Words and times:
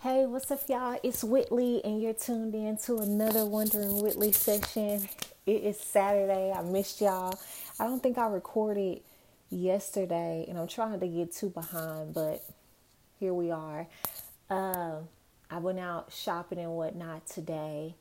Hey, 0.00 0.26
what's 0.26 0.50
up, 0.50 0.60
y'all? 0.68 1.00
It's 1.02 1.24
Whitley, 1.24 1.82
and 1.82 2.02
you're 2.02 2.12
tuned 2.12 2.54
in 2.54 2.76
to 2.84 2.98
another 2.98 3.46
Wondering 3.46 4.02
Whitley 4.02 4.30
session. 4.30 5.08
It 5.46 5.62
is 5.64 5.80
Saturday. 5.80 6.52
I 6.52 6.60
missed 6.60 7.00
y'all. 7.00 7.40
I 7.80 7.86
don't 7.86 8.02
think 8.02 8.18
I 8.18 8.26
recorded 8.26 9.00
yesterday, 9.48 10.44
and 10.48 10.58
I'm 10.58 10.68
trying 10.68 11.00
to 11.00 11.08
get 11.08 11.32
too 11.32 11.48
behind, 11.48 12.12
but 12.12 12.44
here 13.18 13.32
we 13.32 13.50
are. 13.50 13.88
Uh, 14.50 14.96
I 15.50 15.58
went 15.58 15.80
out 15.80 16.12
shopping 16.12 16.58
and 16.58 16.72
whatnot 16.72 17.26
today. 17.26 17.94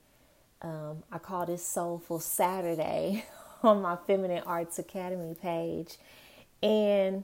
Um, 0.62 1.02
I 1.14 1.18
call 1.18 1.46
this 1.46 1.66
Soulful 1.66 2.20
Saturday 2.20 3.24
on 3.64 3.82
my 3.82 3.96
Feminine 4.06 4.44
Arts 4.46 4.80
Academy 4.80 5.34
page, 5.42 5.98
and 6.62 7.24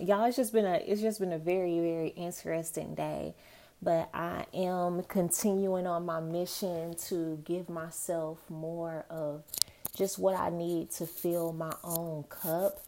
y'all, 0.00 0.24
it's 0.24 0.36
just 0.36 0.52
been 0.52 0.64
a 0.64 0.76
it's 0.86 1.00
just 1.00 1.20
been 1.20 1.32
a 1.32 1.38
very 1.38 1.80
very 1.80 2.08
interesting 2.08 2.94
day. 2.94 3.34
But 3.80 4.10
I 4.14 4.46
am 4.54 5.02
continuing 5.04 5.88
on 5.88 6.06
my 6.06 6.20
mission 6.20 6.94
to 7.08 7.40
give 7.44 7.68
myself 7.68 8.38
more 8.48 9.04
of 9.10 9.42
just 9.96 10.18
what 10.18 10.38
I 10.38 10.50
need 10.50 10.90
to 10.92 11.06
fill 11.06 11.52
my 11.52 11.72
own 11.82 12.24
cup 12.24 12.80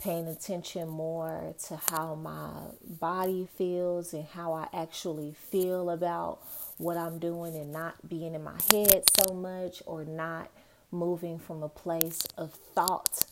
paying 0.00 0.28
attention 0.28 0.88
more 0.88 1.54
to 1.66 1.80
how 1.90 2.14
my 2.14 2.52
body 3.00 3.48
feels 3.56 4.14
and 4.14 4.26
how 4.28 4.52
I 4.52 4.68
actually 4.72 5.34
feel 5.50 5.90
about 5.90 6.38
what 6.76 6.96
I'm 6.96 7.18
doing 7.18 7.56
and 7.56 7.72
not 7.72 8.08
being 8.08 8.34
in 8.34 8.44
my 8.44 8.58
head 8.70 9.02
so 9.18 9.34
much 9.34 9.82
or 9.86 10.04
not 10.04 10.50
moving 10.92 11.38
from 11.38 11.64
a 11.64 11.68
place 11.68 12.20
of 12.36 12.52
thought 12.52 13.24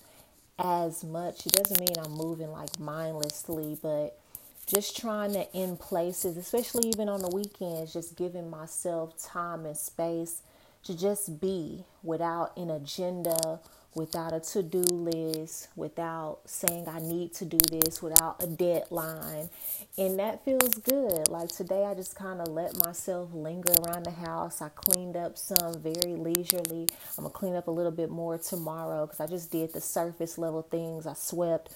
as 0.58 1.04
much. 1.04 1.46
It 1.46 1.52
doesn't 1.52 1.80
mean 1.80 1.96
I'm 1.98 2.12
moving 2.12 2.50
like 2.50 2.78
mindlessly, 2.78 3.78
but 3.82 4.18
just 4.66 4.96
trying 4.96 5.32
to 5.34 5.50
in 5.52 5.76
places, 5.76 6.36
especially 6.36 6.88
even 6.88 7.08
on 7.08 7.20
the 7.22 7.28
weekends, 7.28 7.92
just 7.92 8.16
giving 8.16 8.50
myself 8.50 9.20
time 9.22 9.64
and 9.66 9.76
space 9.76 10.42
to 10.84 10.96
just 10.96 11.40
be 11.40 11.84
without 12.02 12.56
an 12.56 12.70
agenda 12.70 13.60
without 13.96 14.34
a 14.34 14.40
to 14.40 14.62
do 14.62 14.82
list, 14.82 15.68
without 15.74 16.40
saying 16.44 16.86
I 16.86 17.00
need 17.00 17.32
to 17.34 17.46
do 17.46 17.56
this, 17.56 18.02
without 18.02 18.42
a 18.42 18.46
deadline. 18.46 19.48
And 19.96 20.18
that 20.18 20.44
feels 20.44 20.74
good. 20.74 21.28
Like 21.28 21.48
today, 21.48 21.86
I 21.86 21.94
just 21.94 22.14
kind 22.14 22.42
of 22.42 22.48
let 22.48 22.76
myself 22.84 23.32
linger 23.32 23.72
around 23.72 24.04
the 24.04 24.10
house. 24.10 24.60
I 24.60 24.68
cleaned 24.68 25.16
up 25.16 25.38
some 25.38 25.80
very 25.80 26.14
leisurely. 26.14 26.86
I'm 27.16 27.24
going 27.24 27.30
to 27.32 27.38
clean 27.38 27.56
up 27.56 27.68
a 27.68 27.70
little 27.70 27.90
bit 27.90 28.10
more 28.10 28.36
tomorrow 28.36 29.06
because 29.06 29.20
I 29.20 29.26
just 29.26 29.50
did 29.50 29.72
the 29.72 29.80
surface 29.80 30.36
level 30.36 30.60
things. 30.60 31.06
I 31.06 31.14
swept. 31.14 31.72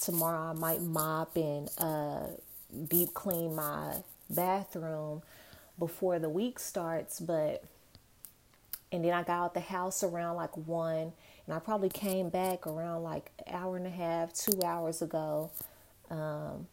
Tomorrow, 0.00 0.50
I 0.50 0.52
might 0.54 0.80
mop 0.80 1.36
and 1.36 1.68
uh, 1.76 2.28
deep 2.88 3.12
clean 3.12 3.54
my 3.54 3.96
bathroom 4.30 5.20
before 5.78 6.18
the 6.18 6.30
week 6.30 6.58
starts. 6.60 7.20
But, 7.20 7.62
and 8.90 9.04
then 9.04 9.12
I 9.12 9.22
got 9.22 9.44
out 9.44 9.54
the 9.54 9.60
house 9.60 10.02
around 10.02 10.36
like 10.36 10.56
one 10.56 11.12
and 11.48 11.56
I 11.56 11.60
probably 11.60 11.88
came 11.88 12.28
back 12.28 12.66
around 12.66 13.04
like 13.04 13.30
an 13.46 13.54
hour 13.54 13.78
and 13.78 13.86
a 13.86 13.90
half, 13.90 14.34
two 14.34 14.62
hours 14.62 15.00
ago. 15.00 15.50
Um, 16.10 16.66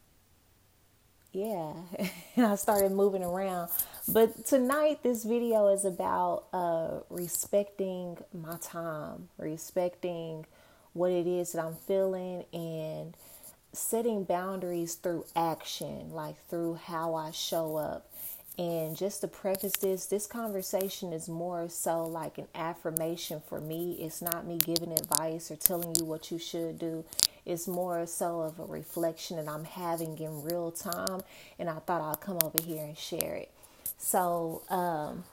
yeah, 1.31 1.71
and 2.35 2.45
I 2.45 2.55
started 2.55 2.91
moving 2.91 3.23
around. 3.23 3.69
But 4.05 4.45
tonight, 4.45 5.01
this 5.01 5.23
video 5.23 5.69
is 5.69 5.85
about 5.85 6.47
uh, 6.51 6.99
respecting 7.09 8.17
my 8.33 8.57
time, 8.57 9.29
respecting 9.37 10.45
what 10.91 11.11
it 11.11 11.25
is 11.25 11.53
that 11.53 11.63
I'm 11.63 11.75
feeling, 11.75 12.43
and 12.51 13.15
setting 13.71 14.25
boundaries 14.25 14.95
through 14.95 15.25
action, 15.37 16.11
like 16.11 16.35
through 16.49 16.75
how 16.75 17.15
I 17.15 17.31
show 17.31 17.77
up. 17.77 18.11
And 18.57 18.95
just 18.95 19.21
to 19.21 19.27
preface 19.27 19.73
this, 19.73 20.05
this 20.05 20.27
conversation 20.27 21.13
is 21.13 21.27
more 21.27 21.67
so 21.69 22.03
like 22.05 22.37
an 22.37 22.47
affirmation 22.55 23.41
for 23.47 23.59
me. 23.59 23.97
It's 23.99 24.21
not 24.21 24.47
me 24.47 24.59
giving 24.59 24.93
advice 24.93 25.51
or 25.51 25.57
telling 25.57 25.95
you 25.95 26.05
what 26.05 26.31
you 26.31 26.39
should 26.39 26.79
do. 26.79 27.03
It's 27.45 27.67
more 27.67 28.05
so 28.07 28.41
of 28.41 28.59
a 28.59 28.65
reflection 28.65 29.37
that 29.37 29.49
I'm 29.49 29.65
having 29.65 30.17
in 30.19 30.43
real 30.43 30.71
time. 30.71 31.21
And 31.59 31.69
I 31.69 31.75
thought 31.79 32.01
I'd 32.01 32.21
come 32.21 32.39
over 32.43 32.63
here 32.63 32.83
and 32.83 32.97
share 32.97 33.35
it. 33.35 33.51
So, 33.97 34.61
um, 34.69 35.25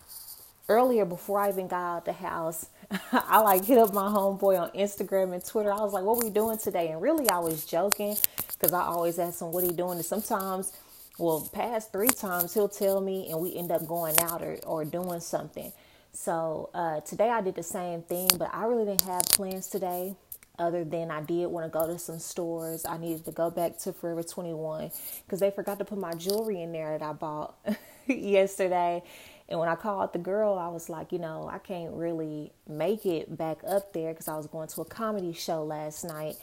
earlier 0.69 1.04
before 1.04 1.41
I 1.41 1.50
even 1.50 1.69
got 1.69 1.96
out 1.96 2.04
the 2.04 2.12
house, 2.12 2.66
I 3.12 3.41
like 3.41 3.64
hit 3.64 3.78
up 3.78 3.94
my 3.94 4.08
homeboy 4.08 4.60
on 4.60 4.70
Instagram 4.70 5.32
and 5.32 5.44
Twitter. 5.44 5.72
I 5.72 5.80
was 5.80 5.92
like, 5.92 6.04
"What 6.04 6.22
we 6.22 6.30
doing 6.30 6.58
today?" 6.58 6.88
And 6.88 7.02
really, 7.02 7.28
I 7.28 7.38
was 7.38 7.64
joking 7.66 8.16
because 8.48 8.72
I 8.72 8.82
always 8.82 9.19
ask 9.19 9.42
him 9.42 9.52
what 9.52 9.64
he 9.64 9.70
doing. 9.72 9.94
And 9.94 10.04
sometimes 10.04 10.72
well, 11.18 11.48
past 11.52 11.92
three 11.92 12.08
times 12.08 12.54
he'll 12.54 12.68
tell 12.68 13.00
me, 13.00 13.30
and 13.30 13.40
we 13.40 13.54
end 13.54 13.70
up 13.70 13.86
going 13.86 14.18
out 14.20 14.42
or, 14.42 14.58
or 14.66 14.84
doing 14.84 15.20
something. 15.20 15.72
So 16.12 16.70
uh, 16.74 17.00
today 17.00 17.30
I 17.30 17.40
did 17.40 17.54
the 17.54 17.62
same 17.62 18.02
thing, 18.02 18.28
but 18.38 18.50
I 18.52 18.64
really 18.64 18.84
didn't 18.84 19.02
have 19.02 19.24
plans 19.26 19.68
today 19.68 20.14
other 20.58 20.84
than 20.84 21.10
I 21.10 21.22
did 21.22 21.46
want 21.46 21.70
to 21.70 21.78
go 21.78 21.86
to 21.86 21.98
some 21.98 22.18
stores. 22.18 22.84
I 22.84 22.98
needed 22.98 23.24
to 23.26 23.32
go 23.32 23.50
back 23.50 23.78
to 23.78 23.92
Forever 23.92 24.22
21 24.22 24.90
because 25.24 25.40
they 25.40 25.50
forgot 25.50 25.78
to 25.78 25.84
put 25.84 25.98
my 25.98 26.12
jewelry 26.12 26.62
in 26.62 26.72
there 26.72 26.98
that 26.98 27.04
I 27.04 27.12
bought 27.12 27.54
yesterday. 28.06 29.02
And 29.48 29.58
when 29.58 29.68
I 29.68 29.74
called 29.74 30.12
the 30.12 30.18
girl, 30.18 30.54
I 30.58 30.68
was 30.68 30.88
like, 30.88 31.12
you 31.12 31.18
know, 31.18 31.48
I 31.50 31.58
can't 31.58 31.92
really 31.92 32.52
make 32.68 33.06
it 33.06 33.36
back 33.36 33.58
up 33.66 33.92
there 33.92 34.12
because 34.12 34.28
I 34.28 34.36
was 34.36 34.46
going 34.46 34.68
to 34.68 34.82
a 34.82 34.84
comedy 34.84 35.32
show 35.32 35.64
last 35.64 36.04
night 36.04 36.36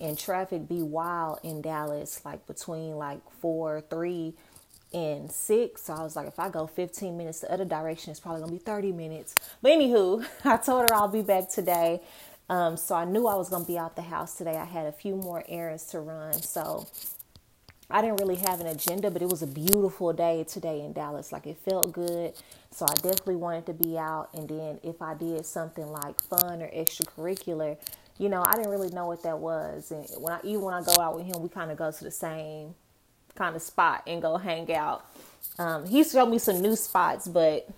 and 0.00 0.18
traffic 0.18 0.68
be 0.68 0.82
wild 0.82 1.40
in 1.42 1.62
Dallas, 1.62 2.20
like 2.24 2.46
between 2.46 2.96
like 2.96 3.20
four, 3.40 3.82
three, 3.88 4.34
and 4.92 5.30
six. 5.30 5.82
So 5.82 5.94
I 5.94 6.02
was 6.02 6.16
like, 6.16 6.28
if 6.28 6.38
I 6.38 6.48
go 6.48 6.66
15 6.66 7.16
minutes 7.16 7.40
the 7.40 7.52
other 7.52 7.64
direction, 7.64 8.10
it's 8.10 8.20
probably 8.20 8.40
gonna 8.40 8.52
be 8.52 8.58
30 8.58 8.92
minutes. 8.92 9.34
But 9.62 9.72
anywho, 9.72 10.26
I 10.44 10.56
told 10.56 10.88
her 10.88 10.96
I'll 10.96 11.08
be 11.08 11.22
back 11.22 11.48
today. 11.48 12.00
Um, 12.48 12.76
so 12.76 12.94
I 12.94 13.04
knew 13.04 13.26
I 13.26 13.34
was 13.34 13.48
gonna 13.48 13.64
be 13.64 13.78
out 13.78 13.96
the 13.96 14.02
house 14.02 14.34
today. 14.36 14.56
I 14.56 14.64
had 14.64 14.86
a 14.86 14.92
few 14.92 15.16
more 15.16 15.42
errands 15.48 15.84
to 15.86 16.00
run, 16.00 16.34
so 16.34 16.86
I 17.90 18.02
didn't 18.02 18.20
really 18.20 18.36
have 18.36 18.60
an 18.60 18.66
agenda, 18.66 19.10
but 19.10 19.22
it 19.22 19.28
was 19.28 19.42
a 19.42 19.46
beautiful 19.46 20.12
day 20.12 20.44
today 20.44 20.80
in 20.80 20.92
Dallas. 20.92 21.32
Like 21.32 21.46
it 21.46 21.56
felt 21.58 21.92
good. 21.92 22.34
So 22.70 22.84
I 22.88 22.94
definitely 22.94 23.36
wanted 23.36 23.66
to 23.66 23.72
be 23.74 23.96
out. 23.96 24.28
And 24.34 24.48
then 24.48 24.80
if 24.82 25.00
I 25.00 25.14
did 25.14 25.46
something 25.46 25.86
like 25.86 26.20
fun 26.22 26.62
or 26.62 26.68
extracurricular, 26.68 27.76
you 28.18 28.28
know, 28.28 28.42
I 28.46 28.56
didn't 28.56 28.70
really 28.70 28.90
know 28.90 29.06
what 29.06 29.22
that 29.24 29.38
was. 29.38 29.90
And 29.90 30.06
when 30.18 30.32
I 30.32 30.40
even 30.42 30.62
when 30.62 30.74
I 30.74 30.82
go 30.82 31.00
out 31.00 31.16
with 31.16 31.26
him, 31.26 31.42
we 31.42 31.48
kind 31.48 31.70
of 31.70 31.76
go 31.76 31.90
to 31.90 32.04
the 32.04 32.10
same 32.10 32.74
kind 33.34 33.54
of 33.54 33.62
spot 33.62 34.02
and 34.06 34.22
go 34.22 34.36
hang 34.36 34.72
out. 34.74 35.04
Um, 35.58 35.86
he 35.86 36.02
showed 36.02 36.26
me 36.26 36.38
some 36.38 36.60
new 36.60 36.76
spots, 36.76 37.28
but 37.28 37.68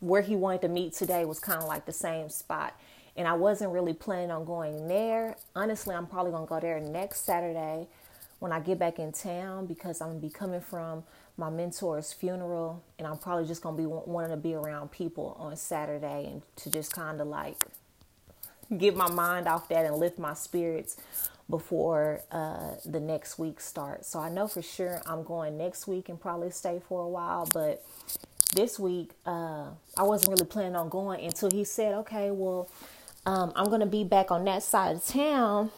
where 0.00 0.22
he 0.22 0.36
wanted 0.36 0.62
to 0.62 0.68
meet 0.68 0.92
today 0.92 1.24
was 1.24 1.38
kind 1.40 1.60
of 1.60 1.68
like 1.68 1.86
the 1.86 1.92
same 1.92 2.28
spot. 2.28 2.78
And 3.16 3.26
I 3.26 3.32
wasn't 3.32 3.72
really 3.72 3.94
planning 3.94 4.30
on 4.30 4.44
going 4.44 4.88
there. 4.88 5.36
Honestly, 5.54 5.94
I'm 5.94 6.06
probably 6.06 6.32
gonna 6.32 6.46
go 6.46 6.60
there 6.60 6.78
next 6.80 7.24
Saturday 7.24 7.88
when 8.38 8.52
I 8.52 8.60
get 8.60 8.78
back 8.78 8.98
in 8.98 9.12
town 9.12 9.66
because 9.66 10.02
I'm 10.02 10.08
gonna 10.08 10.20
be 10.20 10.28
coming 10.28 10.60
from 10.60 11.02
my 11.38 11.48
mentor's 11.50 12.12
funeral, 12.12 12.82
and 12.98 13.06
I'm 13.06 13.18
probably 13.18 13.46
just 13.46 13.62
gonna 13.62 13.76
be 13.76 13.86
wanting 13.86 14.30
to 14.30 14.36
be 14.36 14.54
around 14.54 14.90
people 14.90 15.36
on 15.38 15.56
Saturday 15.56 16.26
and 16.30 16.42
to 16.56 16.70
just 16.70 16.92
kind 16.92 17.20
of 17.20 17.26
like 17.26 17.56
get 18.76 18.96
my 18.96 19.10
mind 19.10 19.46
off 19.48 19.68
that 19.68 19.84
and 19.84 19.96
lift 19.96 20.18
my 20.18 20.34
spirits 20.34 20.96
before 21.48 22.22
uh, 22.32 22.72
the 22.84 23.00
next 23.00 23.38
week 23.38 23.60
starts. 23.60 24.08
So 24.08 24.18
I 24.18 24.28
know 24.28 24.48
for 24.48 24.62
sure 24.62 25.00
I'm 25.06 25.22
going 25.22 25.56
next 25.56 25.86
week 25.86 26.08
and 26.08 26.20
probably 26.20 26.50
stay 26.50 26.80
for 26.88 27.02
a 27.02 27.08
while, 27.08 27.48
but 27.52 27.84
this 28.54 28.78
week 28.78 29.12
uh, 29.26 29.70
I 29.96 30.02
wasn't 30.02 30.30
really 30.30 30.46
planning 30.46 30.76
on 30.76 30.88
going 30.88 31.24
until 31.24 31.50
he 31.50 31.64
said, 31.64 31.94
okay, 31.94 32.30
well, 32.30 32.68
um, 33.24 33.52
I'm 33.54 33.66
going 33.66 33.80
to 33.80 33.86
be 33.86 34.04
back 34.04 34.30
on 34.30 34.44
that 34.44 34.62
side 34.62 34.96
of 34.96 35.06
town 35.06 35.70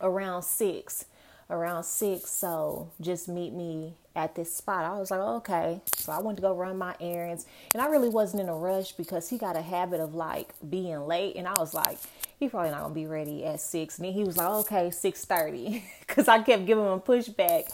around 0.00 0.42
six. 0.42 1.06
Around 1.48 1.82
six, 1.82 2.30
so 2.30 2.92
just 3.00 3.28
meet 3.28 3.52
me 3.52 3.94
at 4.16 4.34
this 4.34 4.54
spot. 4.54 4.84
I 4.84 4.98
was 4.98 5.10
like, 5.10 5.20
okay. 5.20 5.80
So 5.96 6.12
I 6.12 6.20
went 6.20 6.38
to 6.38 6.42
go 6.42 6.54
run 6.54 6.78
my 6.78 6.94
errands. 7.00 7.46
And 7.74 7.82
I 7.82 7.86
really 7.86 8.08
wasn't 8.08 8.42
in 8.42 8.48
a 8.48 8.54
rush 8.54 8.92
because 8.92 9.28
he 9.28 9.38
got 9.38 9.56
a 9.56 9.62
habit 9.62 10.00
of 10.00 10.14
like 10.14 10.52
being 10.68 11.00
late. 11.06 11.36
And 11.36 11.46
I 11.46 11.54
was 11.58 11.74
like, 11.74 11.98
he 12.38 12.48
probably 12.48 12.70
not 12.70 12.82
gonna 12.82 12.94
be 12.94 13.06
ready 13.06 13.44
at 13.44 13.60
six. 13.60 13.98
And 13.98 14.06
then 14.06 14.14
he 14.14 14.24
was 14.24 14.36
like, 14.36 14.48
okay, 14.48 14.90
six 14.90 15.24
thirty. 15.24 15.84
Cause 16.06 16.28
I 16.28 16.42
kept 16.42 16.66
giving 16.66 16.84
him 16.84 17.00
pushback. 17.00 17.64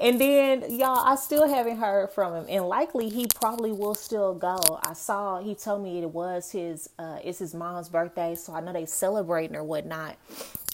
And 0.00 0.20
then 0.20 0.78
y'all, 0.78 1.04
I 1.04 1.16
still 1.16 1.48
haven't 1.48 1.78
heard 1.78 2.10
from 2.10 2.34
him. 2.34 2.46
And 2.48 2.68
likely 2.68 3.08
he 3.08 3.26
probably 3.26 3.72
will 3.72 3.94
still 3.94 4.34
go. 4.34 4.58
I 4.82 4.92
saw 4.92 5.40
he 5.40 5.54
told 5.54 5.82
me 5.82 6.00
it 6.00 6.10
was 6.10 6.50
his 6.50 6.88
uh 6.98 7.18
it's 7.24 7.38
his 7.38 7.54
mom's 7.54 7.88
birthday, 7.88 8.34
so 8.34 8.54
I 8.54 8.60
know 8.60 8.72
they 8.72 8.86
celebrating 8.86 9.56
or 9.56 9.64
whatnot. 9.64 10.16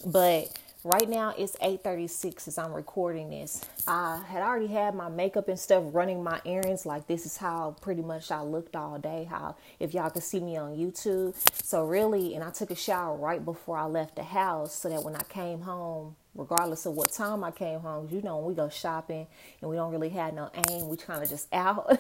But 0.07 0.49
Right 0.87 1.09
now 1.09 1.33
it's 1.39 1.57
8:36 1.63 2.47
as 2.47 2.59
I'm 2.59 2.75
recording 2.75 3.31
this. 3.31 3.65
I 3.87 4.23
had 4.29 4.43
already 4.43 4.67
had 4.67 4.95
my 4.95 5.09
makeup 5.09 5.49
and 5.49 5.59
stuff 5.59 5.83
running 5.95 6.23
my 6.23 6.43
errands 6.45 6.85
like 6.85 7.07
this 7.07 7.25
is 7.25 7.39
how 7.39 7.75
pretty 7.81 8.03
much 8.03 8.31
I 8.31 8.43
looked 8.43 8.77
all 8.77 8.99
day 8.99 9.27
how 9.31 9.57
if 9.81 9.95
y'all 9.95 10.11
could 10.11 10.23
see 10.23 10.41
me 10.41 10.59
on 10.59 10.77
YouTube. 10.77 11.35
So 11.63 11.87
really 11.87 12.35
and 12.35 12.45
I 12.45 12.51
took 12.51 12.71
a 12.71 12.75
shower 12.75 13.17
right 13.17 13.43
before 13.43 13.79
I 13.79 13.87
left 13.87 14.17
the 14.17 14.25
house 14.25 14.75
so 14.75 14.91
that 14.91 15.03
when 15.03 15.17
I 15.17 15.23
came 15.23 15.63
home 15.63 16.17
regardless 16.35 16.85
of 16.85 16.93
what 16.93 17.11
time 17.13 17.45
I 17.45 17.51
came 17.51 17.81
home. 17.81 18.09
You 18.11 18.21
know, 18.21 18.37
when 18.37 18.47
we 18.47 18.55
go 18.55 18.69
shopping 18.69 19.27
and 19.63 19.71
we 19.71 19.77
don't 19.77 19.91
really 19.91 20.11
have 20.11 20.35
no 20.35 20.51
aim, 20.69 20.89
we 20.89 20.99
kind 20.99 21.23
of 21.23 21.31
just 21.31 21.49
out. 21.53 21.99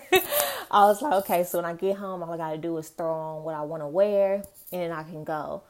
I 0.70 0.84
was 0.84 1.00
like, 1.00 1.12
okay, 1.24 1.44
so 1.44 1.58
when 1.58 1.64
I 1.64 1.72
get 1.72 1.96
home, 1.96 2.22
all 2.22 2.32
I 2.32 2.36
got 2.36 2.50
to 2.50 2.58
do 2.58 2.76
is 2.76 2.90
throw 2.90 3.14
on 3.14 3.44
what 3.44 3.54
I 3.54 3.62
want 3.62 3.82
to 3.82 3.86
wear 3.86 4.42
and 4.72 4.82
then 4.82 4.92
I 4.92 5.04
can 5.04 5.24
go. 5.24 5.62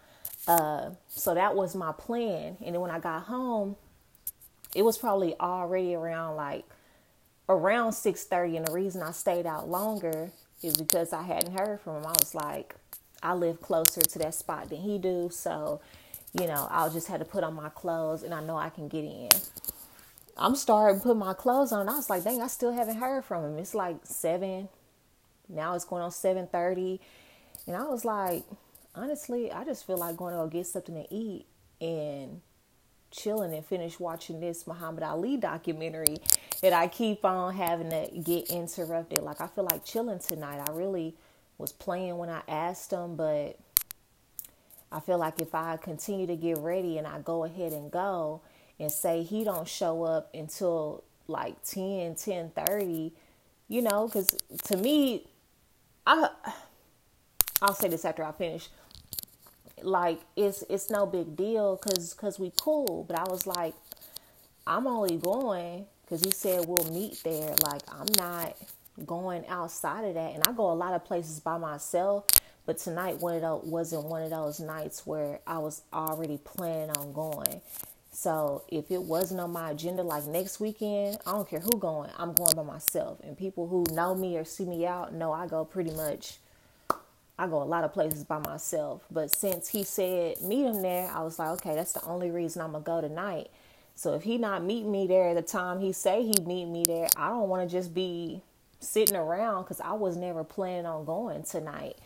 Uh, 0.47 0.91
so 1.09 1.35
that 1.35 1.55
was 1.55 1.75
my 1.75 1.93
plan. 1.93 2.57
And 2.65 2.75
then 2.75 2.81
when 2.81 2.91
I 2.91 2.99
got 2.99 3.25
home, 3.25 3.77
it 4.75 4.83
was 4.83 4.99
probably 4.99 5.39
already 5.41 5.95
around 5.95 6.37
like 6.37 6.65
around 7.49 7.93
6:30 7.93 8.57
and 8.57 8.67
the 8.67 8.73
reason 8.73 9.03
I 9.03 9.13
stayed 9.13 9.47
out 9.47 9.69
longer 9.69 10.31
is 10.63 10.77
because 10.77 11.13
I 11.13 11.23
hadn't 11.23 11.57
heard 11.57 11.81
from 11.81 11.97
him. 11.97 12.07
I 12.07 12.13
was 12.19 12.35
like 12.35 12.75
I 13.23 13.35
live 13.35 13.61
closer 13.63 14.01
to 14.03 14.19
that 14.19 14.35
spot 14.35 14.69
than 14.69 14.81
he 14.81 14.99
do, 14.99 15.31
so 15.33 15.81
you 16.39 16.47
know, 16.49 16.67
I'll 16.71 16.91
just 16.91 17.07
have 17.09 17.21
to 17.21 17.25
put 17.25 17.45
on 17.45 17.55
my 17.55 17.69
clothes 17.69 18.23
and 18.25 18.35
I 18.35 18.41
know 18.43 18.57
I 18.57 18.69
can 18.69 18.89
get 18.89 19.05
in. 19.05 19.31
I'm 20.37 20.57
starting 20.57 21.01
to 21.01 21.07
put 21.07 21.17
my 21.17 21.33
clothes 21.33 21.71
on. 21.71 21.89
I 21.89 21.95
was 21.95 22.11
like, 22.11 22.25
dang, 22.25 22.43
I 22.43 22.49
still 22.49 22.73
haven't 22.73 22.97
heard 22.97 23.25
from 23.25 23.45
him. 23.45 23.59
It's 23.59 23.75
like 23.75 23.97
seven. 24.03 24.69
Now 25.49 25.75
it's 25.77 25.85
going 25.85 26.03
on 26.03 26.11
seven 26.11 26.49
thirty. 26.49 27.01
And 27.67 27.77
I 27.77 27.85
was 27.85 28.05
like, 28.05 28.43
honestly, 28.95 29.51
I 29.51 29.65
just 29.65 29.87
feel 29.87 29.99
like 29.99 30.17
going 30.17 30.35
to 30.35 30.41
go 30.41 30.47
get 30.47 30.67
something 30.67 30.95
to 30.95 31.15
eat 31.15 31.47
and 31.81 32.41
chilling 33.11 33.55
and 33.55 33.65
finish 33.65 34.01
watching 34.01 34.41
this 34.41 34.67
Muhammad 34.67 35.03
Ali 35.03 35.37
documentary 35.37 36.19
that 36.63 36.73
I 36.73 36.89
keep 36.89 37.25
on 37.25 37.55
having 37.55 37.91
to 37.91 38.09
get 38.23 38.51
interrupted. 38.51 39.23
Like 39.23 39.41
I 39.41 39.47
feel 39.47 39.65
like 39.71 39.85
chilling 39.85 40.19
tonight. 40.19 40.63
I 40.67 40.73
really 40.73 41.15
was 41.59 41.73
playing 41.73 42.19
when 42.19 42.29
I 42.29 42.43
asked 42.49 42.91
him, 42.91 43.17
but 43.17 43.59
I 44.91 45.01
feel 45.01 45.19
like 45.19 45.41
if 45.41 45.55
I 45.55 45.77
continue 45.77 46.27
to 46.27 46.37
get 46.37 46.59
ready 46.59 46.99
and 46.99 47.07
I 47.07 47.21
go 47.21 47.45
ahead 47.45 47.73
and 47.73 47.91
go 47.91 48.41
and 48.79 48.91
say 48.91 49.23
he 49.23 49.45
don't 49.45 49.69
show 49.69 50.03
up 50.05 50.31
until 50.35 51.05
like 51.29 51.63
10, 51.65 52.17
10 52.17 52.51
30, 52.51 53.13
you 53.69 53.83
know, 53.83 54.07
because 54.07 54.37
to 54.65 54.77
me, 54.77 55.27
I 56.07 56.29
I'll 57.63 57.75
say 57.75 57.89
this 57.89 58.05
after 58.05 58.25
I 58.25 58.33
finish. 58.33 58.69
Like 59.83 60.21
it's 60.37 60.65
it's 60.71 60.91
no 60.91 61.07
big 61.07 61.37
deal 61.37 61.77
because 61.77 62.15
cause 62.15 62.39
we 62.39 62.53
cool, 62.61 63.05
but 63.07 63.19
I 63.19 63.25
was 63.25 63.47
like, 63.47 63.75
I'm 64.67 64.87
only 64.87 65.17
going 65.17 65.87
because 66.03 66.23
he 66.23 66.31
said 66.31 66.67
we'll 66.67 66.93
meet 66.93 67.21
there. 67.25 67.55
Like 67.63 67.83
I'm 67.89 68.07
not 68.17 68.57
going 69.05 69.47
outside 69.49 70.05
of 70.05 70.15
that. 70.15 70.35
And 70.35 70.43
I 70.47 70.53
go 70.53 70.71
a 70.71 70.75
lot 70.75 70.95
of 70.95 71.05
places 71.05 71.41
by 71.41 71.59
myself, 71.59 72.25
but 72.67 72.79
tonight 72.79 73.19
one 73.19 73.35
of 73.35 73.43
those 73.43 73.65
wasn't 73.65 74.05
one 74.05 74.23
of 74.23 74.31
those 74.31 74.61
nights 74.61 75.07
where 75.07 75.41
I 75.47 75.59
was 75.59 75.83
already 75.93 76.39
planning 76.39 76.91
on 76.97 77.13
going. 77.13 77.61
So 78.13 78.63
if 78.69 78.93
it 78.93 79.03
wasn't 79.03 79.41
on 79.41 79.51
my 79.51 79.73
agenda, 79.73 80.03
like 80.03 80.27
next 80.27 80.61
weekend, 80.61 81.19
I 81.27 81.33
don't 81.33 81.49
care 81.49 81.61
who 81.61 81.79
going, 81.79 82.11
I'm 82.17 82.33
going 82.33 82.55
by 82.55 82.63
myself. 82.63 83.19
And 83.25 83.37
people 83.37 83.67
who 83.67 83.85
know 83.93 84.15
me 84.15 84.37
or 84.37 84.45
see 84.45 84.65
me 84.65 84.87
out 84.87 85.13
know 85.13 85.33
I 85.33 85.47
go 85.49 85.65
pretty 85.65 85.91
much. 85.91 86.39
I 87.39 87.47
go 87.49 87.63
a 87.63 87.65
lot 87.65 87.85
of 87.85 87.93
places 87.93 88.25
by 88.25 88.39
myself. 88.39 89.03
But 89.11 89.35
since 89.35 89.69
he 89.69 89.83
said 89.83 90.41
meet 90.43 90.65
him 90.67 90.83
there, 90.83 91.11
I 91.11 91.23
was 91.23 91.39
like, 91.39 91.49
okay, 91.51 91.75
that's 91.75 91.93
the 91.93 92.05
only 92.05 92.31
reason 92.31 92.63
I'm 92.63 92.73
gonna 92.73 92.85
go 92.85 93.01
tonight. 93.01 93.51
So 93.97 94.15
if 94.15 94.23
he 94.23 94.39
not 94.39 94.63
meet 94.63 94.85
me 94.85 95.07
there 95.07 95.31
at 95.31 95.37
the 95.37 95.43
time 95.43 95.81
he 95.81 95.93
say 95.93 96.23
he 96.23 96.35
meet 96.45 96.67
me 96.67 96.85
there, 96.85 97.09
I 97.17 97.29
don't 97.29 97.49
want 97.49 97.69
to 97.69 97.77
just 97.77 97.95
be 97.95 98.43
sitting 98.81 99.17
around 99.17 99.63
because 99.63 99.81
I 99.81 99.93
was 99.93 100.17
never 100.17 100.45
planning 100.45 100.87
on 100.87 101.05
going 101.05 101.43
tonight. 101.45 101.97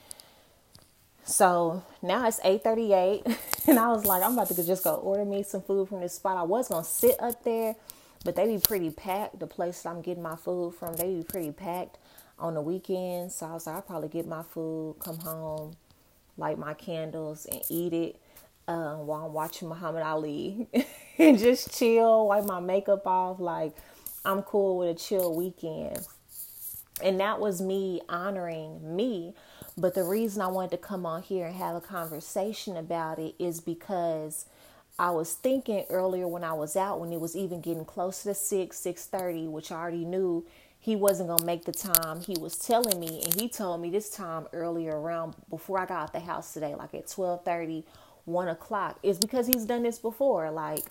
So 1.25 1.83
now 2.01 2.27
it's 2.27 2.41
8:38, 2.41 3.37
and 3.69 3.79
I 3.79 3.89
was 3.89 4.07
like, 4.07 4.23
I'm 4.23 4.33
about 4.33 4.49
to 4.49 4.67
just 4.67 4.85
go 4.85 4.95
order 4.95 5.27
me 5.27 5.43
some 5.43 5.61
food 5.61 5.89
from 5.89 6.01
this 6.01 6.15
spot. 6.15 6.39
I 6.39 6.43
was 6.43 6.69
gonna 6.69 6.85
sit 6.85 7.21
up 7.21 7.45
there, 7.45 7.77
but 8.25 8.35
they 8.35 8.47
be 8.47 8.59
pretty 8.59 8.91
packed. 8.91 9.39
The 9.39 9.47
place 9.47 9.85
I'm 9.85 10.01
getting 10.01 10.23
my 10.23 10.37
food 10.37 10.75
from, 10.75 10.95
they 10.97 11.17
be 11.17 11.23
pretty 11.23 11.53
packed 11.53 11.99
on 12.39 12.55
the 12.55 12.61
weekends. 12.61 13.37
So 13.37 13.47
I 13.47 13.53
was 13.53 13.67
like, 13.67 13.77
I'll 13.77 13.83
probably 13.83 14.09
get 14.09 14.27
my 14.27 14.43
food, 14.43 14.97
come 15.01 15.19
home, 15.19 15.77
light 16.37 16.59
my 16.59 16.75
candles, 16.75 17.47
and 17.47 17.63
eat 17.69 17.93
it 17.93 18.21
uh, 18.69 18.97
while 18.97 19.27
I'm 19.27 19.33
watching 19.33 19.69
Muhammad 19.69 20.03
Ali, 20.03 20.69
and 21.19 21.39
just 21.39 21.77
chill, 21.77 22.29
wipe 22.29 22.45
my 22.45 22.61
makeup 22.61 23.07
off. 23.07 23.41
Like 23.41 23.73
I'm 24.25 24.43
cool 24.43 24.79
with 24.79 24.91
a 24.91 24.99
chill 24.99 25.35
weekend. 25.35 26.07
And 27.03 27.21
that 27.21 27.41
was 27.41 27.61
me 27.61 28.01
honoring 28.09 28.97
me. 28.97 29.35
But 29.77 29.95
the 29.95 30.03
reason 30.03 30.43
I 30.43 30.49
wanted 30.49 30.73
to 30.73 30.79
come 30.79 31.07
on 31.07 31.23
here 31.23 31.47
and 31.47 31.55
have 31.55 31.77
a 31.77 31.81
conversation 31.81 32.77
about 32.77 33.21
it 33.21 33.37
is 33.39 33.61
because 33.61 34.47
I 34.99 35.11
was 35.11 35.33
thinking 35.33 35.85
earlier 35.91 36.27
when 36.27 36.43
I 36.43 36.55
was 36.55 36.75
out, 36.75 36.99
when 36.99 37.13
it 37.13 37.21
was 37.21 37.37
even 37.37 37.61
getting 37.61 37.85
close 37.85 38.25
to 38.25 38.35
6, 38.35 38.77
6.30, 38.77 39.49
which 39.49 39.71
I 39.71 39.77
already 39.77 40.05
knew 40.05 40.45
he 40.81 40.97
wasn't 40.97 41.29
going 41.29 41.41
to 41.41 41.45
make 41.45 41.65
the 41.65 41.73
time 41.73 42.21
he 42.21 42.37
was 42.41 42.57
telling 42.57 43.01
me. 43.01 43.23
And 43.25 43.35
he 43.35 43.49
told 43.49 43.81
me 43.81 43.91
this 43.91 44.11
time 44.11 44.47
earlier 44.53 44.99
around 44.99 45.35
before 45.51 45.81
I 45.81 45.87
got 45.87 46.03
out 46.03 46.13
the 46.13 46.21
house 46.21 46.53
today, 46.53 46.75
like 46.75 46.95
at 46.95 47.07
12.30, 47.07 47.85
1 48.25 48.49
o'clock. 48.49 48.99
Is 49.03 49.19
because 49.19 49.47
he's 49.47 49.65
done 49.65 49.83
this 49.83 49.99
before. 49.99 50.51
Like 50.51 50.85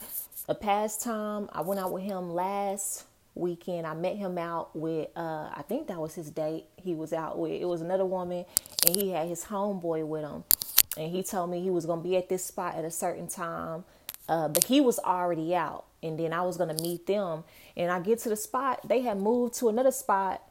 a 0.47 0.55
past 0.55 1.01
time, 1.01 1.49
I 1.53 1.61
went 1.61 1.79
out 1.79 1.91
with 1.91 2.03
him 2.03 2.31
last 2.33 3.05
weekend. 3.35 3.87
I 3.87 3.93
met 3.93 4.15
him 4.17 4.37
out 4.37 4.75
with 4.75 5.09
uh 5.15 5.49
I 5.53 5.63
think 5.67 5.87
that 5.87 5.99
was 5.99 6.15
his 6.15 6.31
date 6.31 6.65
he 6.75 6.95
was 6.95 7.13
out 7.13 7.37
with. 7.37 7.51
It 7.51 7.65
was 7.65 7.81
another 7.81 8.05
woman 8.05 8.45
and 8.85 8.95
he 8.95 9.11
had 9.11 9.27
his 9.27 9.45
homeboy 9.45 10.05
with 10.07 10.23
him. 10.23 10.43
And 10.97 11.11
he 11.11 11.23
told 11.23 11.51
me 11.51 11.61
he 11.61 11.69
was 11.69 11.85
gonna 11.85 12.01
be 12.01 12.17
at 12.17 12.29
this 12.29 12.43
spot 12.43 12.75
at 12.75 12.83
a 12.83 12.91
certain 12.91 13.27
time. 13.27 13.83
Uh, 14.27 14.47
but 14.47 14.65
he 14.65 14.81
was 14.81 14.99
already 14.99 15.55
out 15.55 15.85
and 16.03 16.19
then 16.19 16.33
I 16.33 16.41
was 16.41 16.57
gonna 16.57 16.75
meet 16.81 17.07
them. 17.07 17.44
And 17.75 17.91
I 17.91 17.99
get 17.99 18.19
to 18.19 18.29
the 18.29 18.35
spot, 18.35 18.88
they 18.88 19.01
had 19.01 19.19
moved 19.19 19.55
to 19.55 19.69
another 19.69 19.91
spot, 19.91 20.41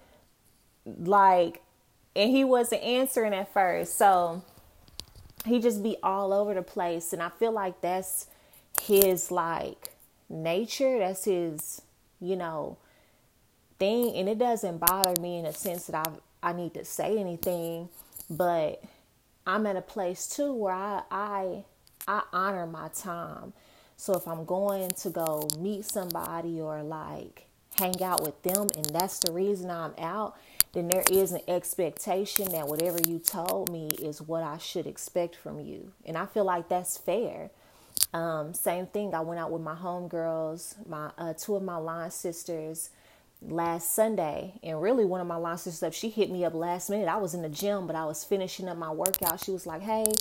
like 0.84 1.62
and 2.14 2.31
he 2.31 2.44
wasn't 2.44 2.82
answering 2.82 3.34
at 3.34 3.52
first. 3.52 3.96
So 3.96 4.43
he 5.44 5.60
just 5.60 5.82
be 5.82 5.96
all 6.02 6.32
over 6.32 6.54
the 6.54 6.62
place. 6.62 7.12
And 7.12 7.22
I 7.22 7.28
feel 7.28 7.52
like 7.52 7.81
that's 7.81 8.26
his 8.81 9.31
like 9.31 9.90
nature. 10.28 10.98
That's 10.98 11.25
his 11.25 11.82
you 12.20 12.37
know, 12.37 12.78
thing. 13.78 14.16
And 14.16 14.28
it 14.28 14.38
doesn't 14.38 14.78
bother 14.78 15.20
me 15.20 15.38
in 15.38 15.46
a 15.46 15.52
sense 15.52 15.87
that 15.87 16.06
I 16.06 16.10
I 16.43 16.52
need 16.52 16.75
to 16.75 16.84
say 16.84 17.19
anything, 17.19 17.88
but 18.31 18.82
I'm 19.46 19.66
at 19.66 19.76
a 19.76 19.82
place 19.82 20.28
too 20.28 20.52
where 20.52 20.75
I 20.75 21.02
I 21.10 21.64
I 22.06 22.22
honor 22.32 22.66
my 22.66 22.88
time. 22.88 23.52
So 23.96 24.14
if 24.14 24.28
I'm 24.28 24.44
going 24.44 24.90
to 24.90 25.10
go 25.10 25.48
meet 25.58 25.84
somebody 25.84 26.60
or 26.60 26.82
like 26.82 27.46
hang 27.78 28.02
out 28.02 28.22
with 28.22 28.43
them 28.43 28.69
and 28.76 28.84
that's 28.87 29.19
the 29.20 29.32
reason 29.32 29.70
I'm 29.70 29.94
out, 29.98 30.37
then 30.72 30.88
there 30.88 31.05
is 31.10 31.32
an 31.32 31.41
expectation 31.48 32.50
that 32.53 32.69
whatever 32.69 32.98
you 33.06 33.19
told 33.19 33.70
me 33.70 33.88
is 34.00 34.20
what 34.20 34.43
I 34.43 34.58
should 34.58 34.86
expect 34.86 35.34
from 35.34 35.60
you. 35.60 35.93
And 36.05 36.17
I 36.17 36.26
feel 36.26 36.44
like 36.44 36.69
that's 36.69 36.98
fair. 36.98 37.50
Um, 38.12 38.53
same 38.55 38.86
thing. 38.86 39.15
I 39.15 39.20
went 39.20 39.41
out 39.41 39.50
with 39.50 39.62
my 39.62 39.74
homegirls, 39.74 40.86
my 40.86 41.10
uh, 41.17 41.32
two 41.32 41.56
of 41.56 41.62
my 41.62 41.76
line 41.76 42.10
sisters 42.10 42.91
last 43.43 43.94
Sunday, 43.94 44.55
and 44.62 44.81
really 44.81 45.05
one 45.05 45.20
of 45.20 45.26
my 45.26 45.36
line 45.36 45.58
sisters 45.58 45.94
she 45.94 46.08
hit 46.08 46.31
me 46.31 46.44
up 46.44 46.55
last 46.55 46.91
minute. 46.91 47.08
I 47.08 47.17
was 47.17 47.34
in 47.34 47.43
the 47.43 47.48
gym, 47.48 47.86
but 47.86 47.96
I 47.96 48.05
was 48.05 48.24
finishing 48.24 48.69
up 48.69 48.76
my 48.76 48.91
workout. 48.91 49.43
She 49.43 49.50
was 49.50 49.67
like, 49.67 49.82
"Hey, 49.82 50.12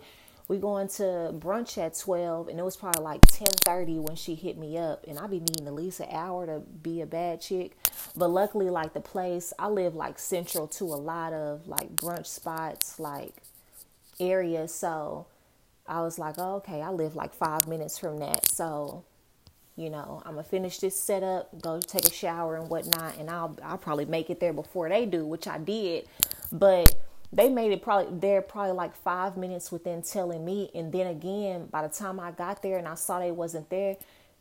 we 0.48 0.58
going 0.58 0.88
to 0.88 1.34
brunch 1.34 1.78
at 1.78 1.98
12 1.98 2.48
and 2.50 2.60
it 2.60 2.64
was 2.64 2.78
probably 2.78 3.04
like 3.04 3.22
10:30 3.22 4.00
when 4.00 4.16
she 4.16 4.36
hit 4.36 4.58
me 4.58 4.78
up 4.78 5.06
and 5.08 5.18
I 5.18 5.28
be 5.28 5.40
needing 5.40 5.68
at 5.68 5.74
least 5.74 6.00
an 6.00 6.10
hour 6.12 6.46
to 6.46 6.60
be 6.60 7.02
a 7.02 7.06
bad 7.06 7.42
chick 7.42 7.75
but 8.16 8.30
luckily 8.30 8.70
like 8.70 8.94
the 8.94 9.02
place 9.02 9.54
I 9.58 9.68
live 9.68 9.96
like 9.96 10.20
central 10.20 10.68
to 10.68 10.86
a 10.86 10.96
lot 10.96 11.34
of 11.34 11.68
like 11.68 11.96
brunch 11.96 12.28
spots 12.28 13.00
like 13.00 13.34
areas 14.20 14.74
so 14.74 15.25
I 15.88 16.02
was 16.02 16.18
like, 16.18 16.36
oh, 16.38 16.56
okay, 16.56 16.82
I 16.82 16.90
live 16.90 17.16
like 17.16 17.34
five 17.34 17.68
minutes 17.68 18.00
from 18.00 18.18
that. 18.18 18.50
So, 18.52 19.04
you 19.75 19.90
know, 19.90 20.22
I'm 20.25 20.34
gonna 20.34 20.44
finish 20.44 20.80
this 20.80 21.00
setup, 21.00 21.62
go 21.62 21.80
take 21.80 22.06
a 22.06 22.12
shower 22.12 22.56
and 22.56 22.70
whatnot, 22.70 23.18
and 23.18 23.30
I'll 23.30 23.56
I'll 23.64 23.78
probably 23.78 24.06
make 24.06 24.30
it 24.30 24.40
there 24.40 24.54
before 24.54 24.90
they 24.90 25.06
do, 25.06 25.25
which 25.25 25.48
I 25.48 25.58
did. 25.60 26.08
But 26.52 26.96
they 27.36 27.50
made 27.50 27.72
it 27.74 27.82
probably 27.82 28.18
there 28.18 28.42
probably 28.42 28.72
like 28.72 28.96
five 28.96 29.36
minutes 29.36 29.72
within 29.72 30.01
telling 30.01 30.46
me, 30.46 30.72
and 30.74 30.92
then 30.92 31.08
again, 31.08 31.68
by 31.68 31.86
the 31.86 31.94
time 31.94 32.20
I 32.20 32.32
got 32.32 32.63
there 32.63 32.77
and 32.77 32.88
I 32.88 32.96
saw 32.96 33.20
they 33.20 33.32
wasn't 33.32 33.70
there, 33.70 33.98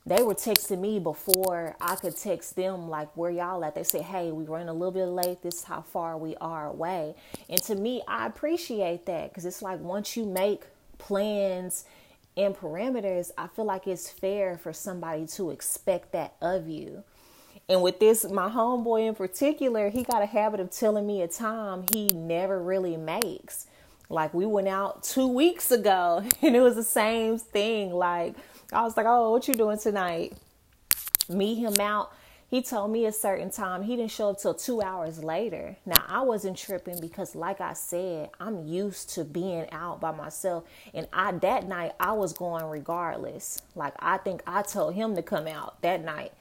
they 0.07 0.23
were 0.23 0.35
texting 0.35 0.81
me 0.81 1.01
before 1.01 1.77
I 1.81 1.97
could 1.97 2.17
text 2.17 2.55
them 2.55 2.89
like 2.89 3.17
where 3.17 3.31
y'all 3.31 3.65
at. 3.65 3.75
They 3.75 3.83
said, 3.83 4.03
"Hey, 4.03 4.31
we 4.31 4.45
ran 4.45 4.69
a 4.69 4.73
little 4.73 4.93
bit 4.93 5.07
late. 5.07 5.43
This 5.43 5.57
is 5.57 5.65
how 5.65 5.83
far 5.83 6.17
we 6.17 6.37
are 6.37 6.67
away." 6.69 7.17
And 7.49 7.61
to 7.65 7.75
me, 7.75 8.03
I 8.07 8.27
appreciate 8.27 9.07
that 9.07 9.31
because 9.31 9.45
it's 9.45 9.63
like 9.63 9.81
once 9.81 10.17
you 10.17 10.25
make 10.25 10.65
plans 10.99 11.85
and 12.37 12.55
parameters, 12.55 13.33
I 13.37 13.49
feel 13.49 13.65
like 13.65 13.87
it's 13.89 14.09
fair 14.09 14.57
for 14.57 14.73
somebody 14.73 15.27
to 15.29 15.51
expect 15.51 16.13
that 16.13 16.35
of 16.41 16.69
you. 16.69 17.03
And 17.68 17.83
with 17.83 17.99
this, 17.99 18.28
my 18.30 18.50
homeboy 18.50 19.09
in 19.09 19.14
particular, 19.14 19.88
he 19.90 20.02
got 20.02 20.23
a 20.23 20.26
habit 20.26 20.61
of 20.61 20.71
telling 20.71 21.06
me 21.06 21.23
a 21.23 21.28
time 21.28 21.85
he 21.92 22.09
never 22.11 22.62
really 22.62 22.97
makes. 22.97 23.66
Like 24.11 24.35
we 24.35 24.44
went 24.47 24.68
out 24.68 25.02
two 25.02 25.26
weeks 25.26 25.71
ago 25.71 26.23
and 26.42 26.54
it 26.54 26.61
was 26.61 26.75
the 26.76 26.83
same 26.85 27.38
thing. 27.38 27.92
Like 27.92 28.35
I 28.73 28.83
was 28.83 28.97
like, 28.97 29.06
Oh, 29.06 29.30
what 29.30 29.49
you 29.49 29.54
doing 29.54 29.78
tonight? 29.78 30.35
meet 31.28 31.56
him 31.56 31.75
out. 31.80 32.12
He 32.49 32.62
told 32.62 32.92
me 32.92 33.06
a 33.06 33.12
certain 33.12 33.50
time. 33.50 33.83
He 33.83 33.97
didn't 33.97 34.12
show 34.12 34.30
up 34.30 34.38
till 34.38 34.54
two 34.54 34.80
hours 34.80 35.25
later. 35.25 35.76
Now 35.87 36.04
I 36.06 36.21
wasn't 36.23 36.56
tripping 36.56 37.00
because, 37.00 37.35
like 37.35 37.61
I 37.61 37.73
said, 37.73 38.30
I'm 38.38 38.66
used 38.66 39.11
to 39.14 39.25
being 39.25 39.68
out 39.73 40.00
by 40.00 40.12
myself. 40.12 40.64
And 40.92 41.09
I 41.12 41.33
that 41.33 41.66
night 41.66 41.92
I 41.99 42.12
was 42.12 42.33
going 42.33 42.64
regardless. 42.66 43.61
Like 43.75 43.94
I 43.99 44.18
think 44.18 44.42
I 44.47 44.62
told 44.62 44.94
him 44.94 45.16
to 45.16 45.23
come 45.23 45.49
out 45.49 45.80
that 45.83 46.04
night. 46.04 46.33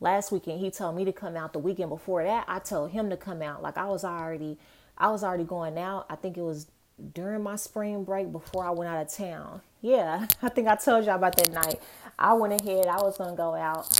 Last 0.00 0.32
weekend 0.32 0.60
he 0.60 0.70
told 0.70 0.96
me 0.96 1.04
to 1.04 1.12
come 1.12 1.36
out. 1.36 1.52
The 1.52 1.58
weekend 1.58 1.90
before 1.90 2.22
that 2.24 2.44
I 2.48 2.58
told 2.58 2.90
him 2.90 3.10
to 3.10 3.16
come 3.16 3.42
out. 3.42 3.62
Like 3.62 3.76
I 3.76 3.86
was 3.86 4.04
already, 4.04 4.58
I 4.98 5.10
was 5.10 5.24
already 5.24 5.44
going 5.44 5.78
out. 5.78 6.06
I 6.10 6.16
think 6.16 6.36
it 6.36 6.42
was 6.42 6.66
during 7.14 7.42
my 7.42 7.56
spring 7.56 8.04
break 8.04 8.32
before 8.32 8.64
I 8.64 8.70
went 8.70 8.90
out 8.90 9.02
of 9.06 9.12
town. 9.12 9.60
Yeah, 9.80 10.26
I 10.42 10.48
think 10.48 10.68
I 10.68 10.76
told 10.76 11.04
y'all 11.06 11.16
about 11.16 11.36
that 11.36 11.52
night. 11.52 11.80
I 12.18 12.34
went 12.34 12.60
ahead. 12.60 12.86
I 12.86 12.96
was 12.96 13.18
gonna 13.18 13.36
go 13.36 13.54
out. 13.54 13.98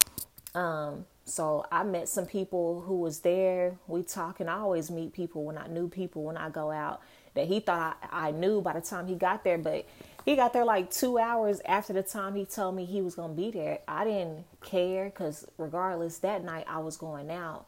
Um, 0.55 1.07
so 1.25 1.67
I 1.73 1.83
met 1.83 2.09
some 2.09 2.27
people 2.27 2.83
who 2.83 2.97
was 2.97 3.21
there. 3.21 3.77
We 3.89 4.03
talking. 4.03 4.49
I 4.49 4.59
always 4.59 4.91
meet 4.91 5.13
people 5.13 5.45
when 5.45 5.59
I 5.59 5.67
knew 5.67 5.89
people 5.89 6.25
when 6.25 6.37
I 6.37 6.51
go 6.51 6.71
out 6.71 7.03
that 7.35 7.47
he 7.47 7.61
thought 7.61 7.99
I, 8.11 8.29
I 8.29 8.31
knew 8.33 8.61
by 8.61 8.73
the 8.73 8.81
time 8.81 9.07
he 9.07 9.15
got 9.15 9.45
there, 9.45 9.59
but 9.59 9.87
he 10.27 10.35
got 10.35 10.53
there 10.53 10.65
like 10.65 10.91
two 10.91 11.19
hours 11.19 11.63
after 11.65 11.93
the 11.93 12.03
time 12.03 12.35
he 12.35 12.45
told 12.45 12.75
me 12.75 12.85
he 12.85 13.01
was 13.01 13.15
gonna 13.15 13.33
be 13.33 13.53
there. 13.53 13.79
I 13.87 14.05
didn't 14.05 14.45
care 14.61 15.07
because 15.07 15.47
regardless, 15.57 16.19
that 16.19 16.45
night 16.45 16.67
I 16.69 16.81
was 16.81 16.97
going 16.97 17.31
out. 17.31 17.65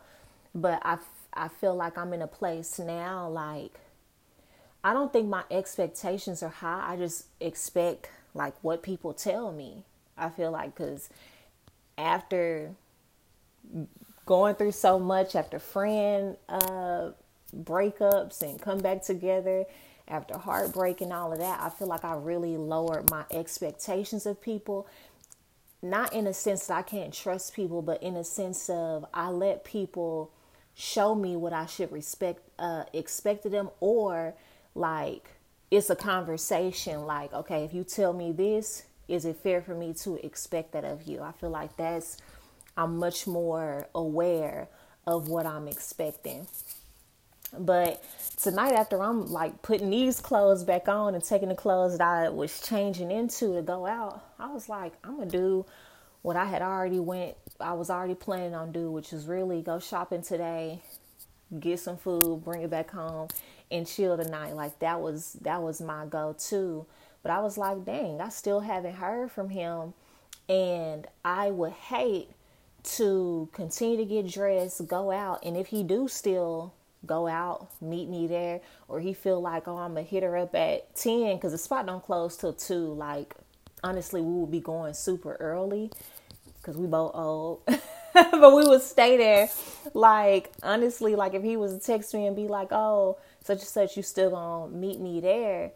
But 0.55 0.83
I 0.85 0.99
I 1.33 1.49
feel 1.49 1.77
like 1.77 1.97
I'm 1.97 2.13
in 2.13 2.21
a 2.21 2.27
place 2.27 2.81
now 2.81 3.29
like 3.29 3.79
I 4.83 4.93
don't 4.93 5.13
think 5.13 5.29
my 5.29 5.45
expectations 5.51 6.43
are 6.43 6.49
high. 6.49 6.93
I 6.93 6.97
just 6.97 7.27
expect 7.41 8.11
like 8.35 8.55
what 8.63 8.83
people 8.83 9.13
tell 9.13 9.53
me. 9.53 9.85
I 10.17 10.29
feel 10.29 10.51
like 10.51 10.75
because 10.75 11.09
after 11.97 12.73
going 14.27 14.57
through 14.57 14.73
so 14.73 14.99
much, 14.99 15.37
after 15.37 15.61
friend 15.61 16.37
uh, 16.49 17.11
breakups 17.57 18.43
and 18.43 18.61
come 18.61 18.79
back 18.79 19.03
together, 19.03 19.65
after 20.09 20.39
heartbreak 20.39 21.01
and 21.01 21.13
all 21.13 21.33
of 21.33 21.39
that, 21.39 21.61
I 21.61 21.69
feel 21.71 21.89
like 21.89 22.05
I 22.05 22.15
really 22.15 22.57
lowered 22.57 23.11
my 23.11 23.25
expectations 23.31 24.27
of 24.27 24.41
people. 24.41 24.87
Not 25.83 26.13
in 26.13 26.27
a 26.27 26.35
sense 26.35 26.67
that 26.67 26.75
I 26.77 26.83
can't 26.83 27.15
trust 27.15 27.55
people, 27.55 27.83
but 27.83 28.03
in 28.03 28.17
a 28.17 28.25
sense 28.25 28.69
of 28.69 29.07
I 29.15 29.31
let 29.31 29.65
people 29.65 30.33
show 30.75 31.15
me 31.15 31.37
what 31.37 31.53
I 31.53 31.67
should 31.67 31.93
respect, 31.93 32.41
uh, 32.59 32.85
expect 32.93 33.47
of 33.47 33.53
them, 33.53 33.71
or 33.81 34.35
like 34.75 35.31
it's 35.71 35.91
a 35.91 35.97
conversation 35.97 37.05
like 37.05 37.33
okay 37.33 37.65
if 37.65 37.75
you 37.75 37.85
tell 37.85 38.13
me 38.13 38.33
this 38.33 38.85
is 39.07 39.25
it 39.25 39.37
fair 39.37 39.61
for 39.61 39.75
me 39.75 39.93
to 39.93 40.15
expect 40.25 40.73
that 40.73 40.85
of 40.85 41.03
you 41.03 41.21
i 41.21 41.33
feel 41.33 41.51
like 41.51 41.77
that's 41.77 42.17
i'm 42.77 42.97
much 42.97 43.27
more 43.27 43.87
aware 43.95 44.69
of 45.07 45.29
what 45.29 45.45
i'm 45.47 45.69
expecting 45.69 46.47
but 47.59 48.03
tonight 48.37 48.73
after 48.73 49.03
i'm 49.03 49.27
like 49.27 49.61
putting 49.63 49.91
these 49.91 50.21
clothes 50.21 50.65
back 50.65 50.89
on 50.89 51.15
and 51.15 51.25
taking 51.25 51.49
the 51.49 51.55
clothes 51.55 51.99
that 51.99 52.07
i 52.07 52.29
was 52.29 52.61
changing 52.61 53.11
into 53.11 53.55
to 53.55 53.63
go 53.63 53.87
out 53.87 54.23
i 54.39 54.51
was 54.53 54.69
like 54.69 54.93
i'm 55.05 55.19
gonna 55.19 55.31
do 55.31 55.65
what 56.23 56.37
i 56.37 56.45
had 56.45 56.63
already 56.63 57.01
went 57.01 57.37
i 57.61 57.73
was 57.73 57.91
already 57.91 58.15
planning 58.15 58.55
on 58.55 58.71
do 58.73 58.91
which 58.91 59.13
is 59.13 59.27
really 59.27 59.63
go 59.63 59.79
shopping 59.79 60.23
today 60.23 60.81
get 61.59 61.81
some 61.81 61.97
food 61.97 62.45
bring 62.45 62.63
it 62.63 62.71
back 62.71 62.91
home 62.91 63.29
and 63.71 63.87
chill 63.87 64.17
tonight. 64.17 64.55
Like 64.55 64.79
that 64.81 65.01
was 65.01 65.35
that 65.43 65.63
was 65.63 65.81
my 65.81 66.07
go 66.07 66.35
to. 66.49 66.87
But 67.23 67.33
I 67.33 67.41
was 67.41 67.59
like, 67.59 67.85
dang, 67.85 68.21
I 68.21 68.29
still 68.29 68.61
haven't 68.61 68.95
heard 68.95 69.31
from 69.31 69.51
him. 69.51 69.95
And 70.49 71.07
I 71.25 71.51
would 71.51 71.73
hate 71.73 72.29
to 72.85 73.49
continue 73.53 73.97
to 73.99 74.05
get 74.05 74.29
dressed, 74.29 74.87
go 74.87 75.11
out, 75.11 75.45
and 75.45 75.57
if 75.57 75.67
he 75.67 75.83
do 75.83 76.09
still 76.09 76.73
go 77.07 77.27
out, 77.27 77.69
meet 77.81 78.09
me 78.09 78.27
there, 78.27 78.61
or 78.89 79.01
he 79.01 79.13
feel 79.13 79.41
like, 79.41 79.69
oh, 79.69 79.77
I'm 79.77 79.95
gonna 79.95 80.03
hit 80.03 80.23
her 80.23 80.37
up 80.37 80.55
at 80.55 80.95
ten 80.95 81.37
because 81.37 81.53
the 81.53 81.59
spot 81.59 81.87
don't 81.87 82.03
close 82.03 82.37
till 82.37 82.53
two. 82.53 82.93
Like 82.95 83.35
honestly, 83.83 84.21
we 84.21 84.33
would 84.41 84.51
be 84.51 84.61
going 84.61 84.95
super 84.95 85.37
early 85.41 85.91
because 86.57 86.77
we 86.77 86.87
both 86.87 87.13
old. 87.15 87.63
but 88.15 88.55
we 88.55 88.67
would 88.67 88.83
stay 88.83 89.17
there. 89.17 89.49
Like 89.95 90.53
honestly, 90.63 91.15
like 91.15 91.35
if 91.35 91.43
he 91.43 91.57
was 91.57 91.75
to 91.75 91.81
text 91.81 92.15
me 92.15 92.27
and 92.27 92.37
be 92.37 92.49
like, 92.49 92.69
"Oh, 92.73 93.19
such 93.43 93.59
and 93.59 93.69
such, 93.69 93.97
you 93.97 94.03
still 94.03 94.31
gonna 94.31 94.73
meet 94.73 95.01
me 95.01 95.21
there?" 95.21 95.73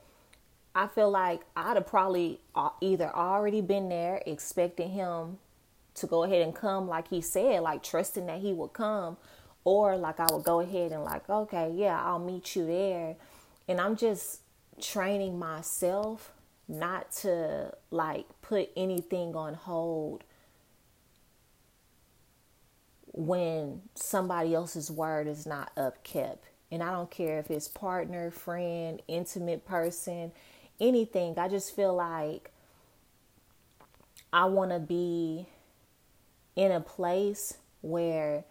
I 0.74 0.86
feel 0.86 1.10
like 1.10 1.42
I'd 1.54 1.76
have 1.76 1.86
probably 1.86 2.40
uh, 2.54 2.70
either 2.80 3.14
already 3.14 3.60
been 3.60 3.88
there, 3.88 4.22
expecting 4.24 4.90
him 4.90 5.38
to 5.96 6.06
go 6.06 6.24
ahead 6.24 6.42
and 6.42 6.54
come, 6.54 6.88
like 6.88 7.08
he 7.08 7.20
said, 7.20 7.60
like 7.60 7.82
trusting 7.82 8.26
that 8.26 8.40
he 8.40 8.52
would 8.52 8.72
come, 8.72 9.18
or 9.64 9.96
like 9.96 10.20
I 10.20 10.26
would 10.32 10.44
go 10.44 10.60
ahead 10.60 10.92
and 10.92 11.04
like, 11.04 11.28
okay, 11.28 11.72
yeah, 11.74 12.00
I'll 12.02 12.18
meet 12.18 12.56
you 12.56 12.66
there, 12.66 13.16
and 13.68 13.80
I'm 13.80 13.96
just 13.96 14.40
training 14.80 15.38
myself 15.38 16.32
not 16.68 17.12
to 17.12 17.72
like 17.90 18.26
put 18.40 18.70
anything 18.76 19.36
on 19.36 19.54
hold 19.54 20.24
when 23.12 23.82
somebody 23.94 24.54
else's 24.54 24.90
word 24.90 25.26
is 25.26 25.46
not 25.46 25.74
upkept. 25.76 26.38
And 26.70 26.82
I 26.82 26.90
don't 26.90 27.10
care 27.10 27.38
if 27.38 27.50
it's 27.50 27.68
partner, 27.68 28.30
friend, 28.30 29.02
intimate 29.06 29.66
person, 29.66 30.32
anything. 30.80 31.38
I 31.38 31.48
just 31.48 31.76
feel 31.76 31.94
like 31.94 32.50
I 34.32 34.46
want 34.46 34.70
to 34.70 34.78
be 34.78 35.46
in 36.56 36.72
a 36.72 36.80
place 36.80 37.58
where 37.82 38.44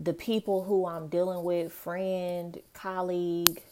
the 0.00 0.12
people 0.12 0.64
who 0.64 0.86
I'm 0.86 1.08
dealing 1.08 1.42
with, 1.42 1.72
friend, 1.72 2.60
colleague, 2.74 3.62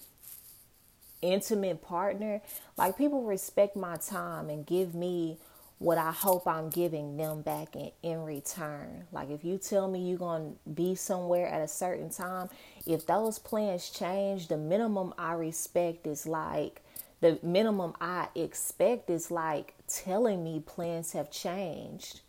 intimate 1.20 1.82
partner, 1.82 2.40
like 2.76 2.96
people 2.96 3.24
respect 3.24 3.76
my 3.76 3.96
time 3.96 4.48
and 4.48 4.66
give 4.66 4.94
me 4.94 5.38
what 5.78 5.98
I 5.98 6.12
hope 6.12 6.46
I'm 6.46 6.70
giving 6.70 7.16
them 7.16 7.42
back 7.42 7.76
in, 7.76 7.90
in 8.02 8.22
return. 8.22 9.04
Like 9.12 9.30
if 9.30 9.44
you 9.44 9.58
tell 9.58 9.88
me 9.88 10.08
you're 10.08 10.18
going 10.18 10.52
to 10.52 10.70
be 10.70 10.94
somewhere 10.94 11.46
at 11.46 11.60
a 11.60 11.68
certain 11.68 12.10
time, 12.10 12.48
if 12.86 13.06
those 13.06 13.38
plans 13.38 13.90
change, 13.90 14.48
the 14.48 14.56
minimum 14.56 15.12
I 15.18 15.34
respect 15.34 16.06
is 16.06 16.26
like 16.26 16.80
the 17.20 17.38
minimum 17.42 17.94
I 18.00 18.28
expect 18.34 19.10
is 19.10 19.30
like 19.30 19.74
telling 19.88 20.44
me 20.44 20.62
plans 20.64 21.12
have 21.12 21.30
changed. 21.30 22.20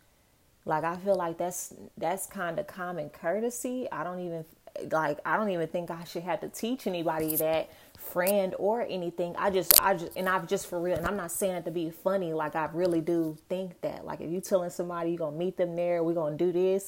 Like 0.66 0.84
I 0.84 0.96
feel 0.96 1.14
like 1.14 1.38
that's 1.38 1.72
that's 1.96 2.26
kind 2.26 2.58
of 2.58 2.66
common 2.66 3.08
courtesy. 3.08 3.88
I 3.90 4.04
don't 4.04 4.20
even 4.20 4.44
like 4.90 5.20
I 5.24 5.36
don't 5.36 5.48
even 5.50 5.68
think 5.68 5.90
I 5.90 6.04
should 6.04 6.24
have 6.24 6.40
to 6.40 6.48
teach 6.48 6.86
anybody 6.86 7.36
that 7.36 7.70
friend 7.96 8.54
or 8.58 8.82
anything. 8.82 9.34
I 9.38 9.50
just, 9.50 9.80
I 9.82 9.94
just, 9.94 10.16
and 10.16 10.28
I've 10.28 10.46
just 10.46 10.66
for 10.66 10.80
real, 10.80 10.96
and 10.96 11.06
I'm 11.06 11.16
not 11.16 11.30
saying 11.30 11.54
it 11.54 11.64
to 11.64 11.70
be 11.70 11.90
funny. 11.90 12.32
Like 12.32 12.56
I 12.56 12.68
really 12.72 13.00
do 13.00 13.38
think 13.48 13.80
that. 13.82 14.04
Like 14.04 14.20
if 14.20 14.30
you 14.30 14.40
telling 14.40 14.70
somebody 14.70 15.10
you're 15.10 15.18
gonna 15.18 15.36
meet 15.36 15.56
them 15.56 15.76
there, 15.76 16.02
we're 16.02 16.14
gonna 16.14 16.36
do 16.36 16.52
this, 16.52 16.86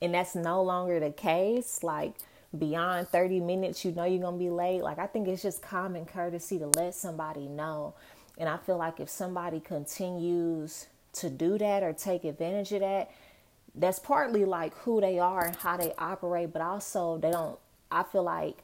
and 0.00 0.14
that's 0.14 0.34
no 0.34 0.62
longer 0.62 1.00
the 1.00 1.10
case. 1.10 1.82
Like 1.82 2.14
beyond 2.56 3.08
30 3.08 3.40
minutes, 3.40 3.84
you 3.84 3.92
know 3.92 4.04
you're 4.04 4.22
gonna 4.22 4.38
be 4.38 4.50
late. 4.50 4.82
Like 4.82 4.98
I 4.98 5.06
think 5.06 5.28
it's 5.28 5.42
just 5.42 5.62
common 5.62 6.06
courtesy 6.06 6.58
to 6.58 6.68
let 6.68 6.94
somebody 6.94 7.48
know. 7.48 7.94
And 8.38 8.48
I 8.48 8.56
feel 8.58 8.76
like 8.76 9.00
if 9.00 9.08
somebody 9.08 9.60
continues 9.60 10.86
to 11.20 11.30
do 11.30 11.58
that 11.58 11.82
or 11.82 11.92
take 11.92 12.24
advantage 12.24 12.72
of 12.72 12.80
that, 12.80 13.10
that's 13.74 13.98
partly 13.98 14.44
like 14.44 14.74
who 14.78 15.00
they 15.00 15.18
are 15.18 15.44
and 15.44 15.56
how 15.56 15.76
they 15.76 15.92
operate, 15.98 16.52
but 16.52 16.62
also 16.62 17.18
they 17.18 17.30
don't. 17.30 17.58
I 17.90 18.02
feel 18.02 18.22
like 18.22 18.58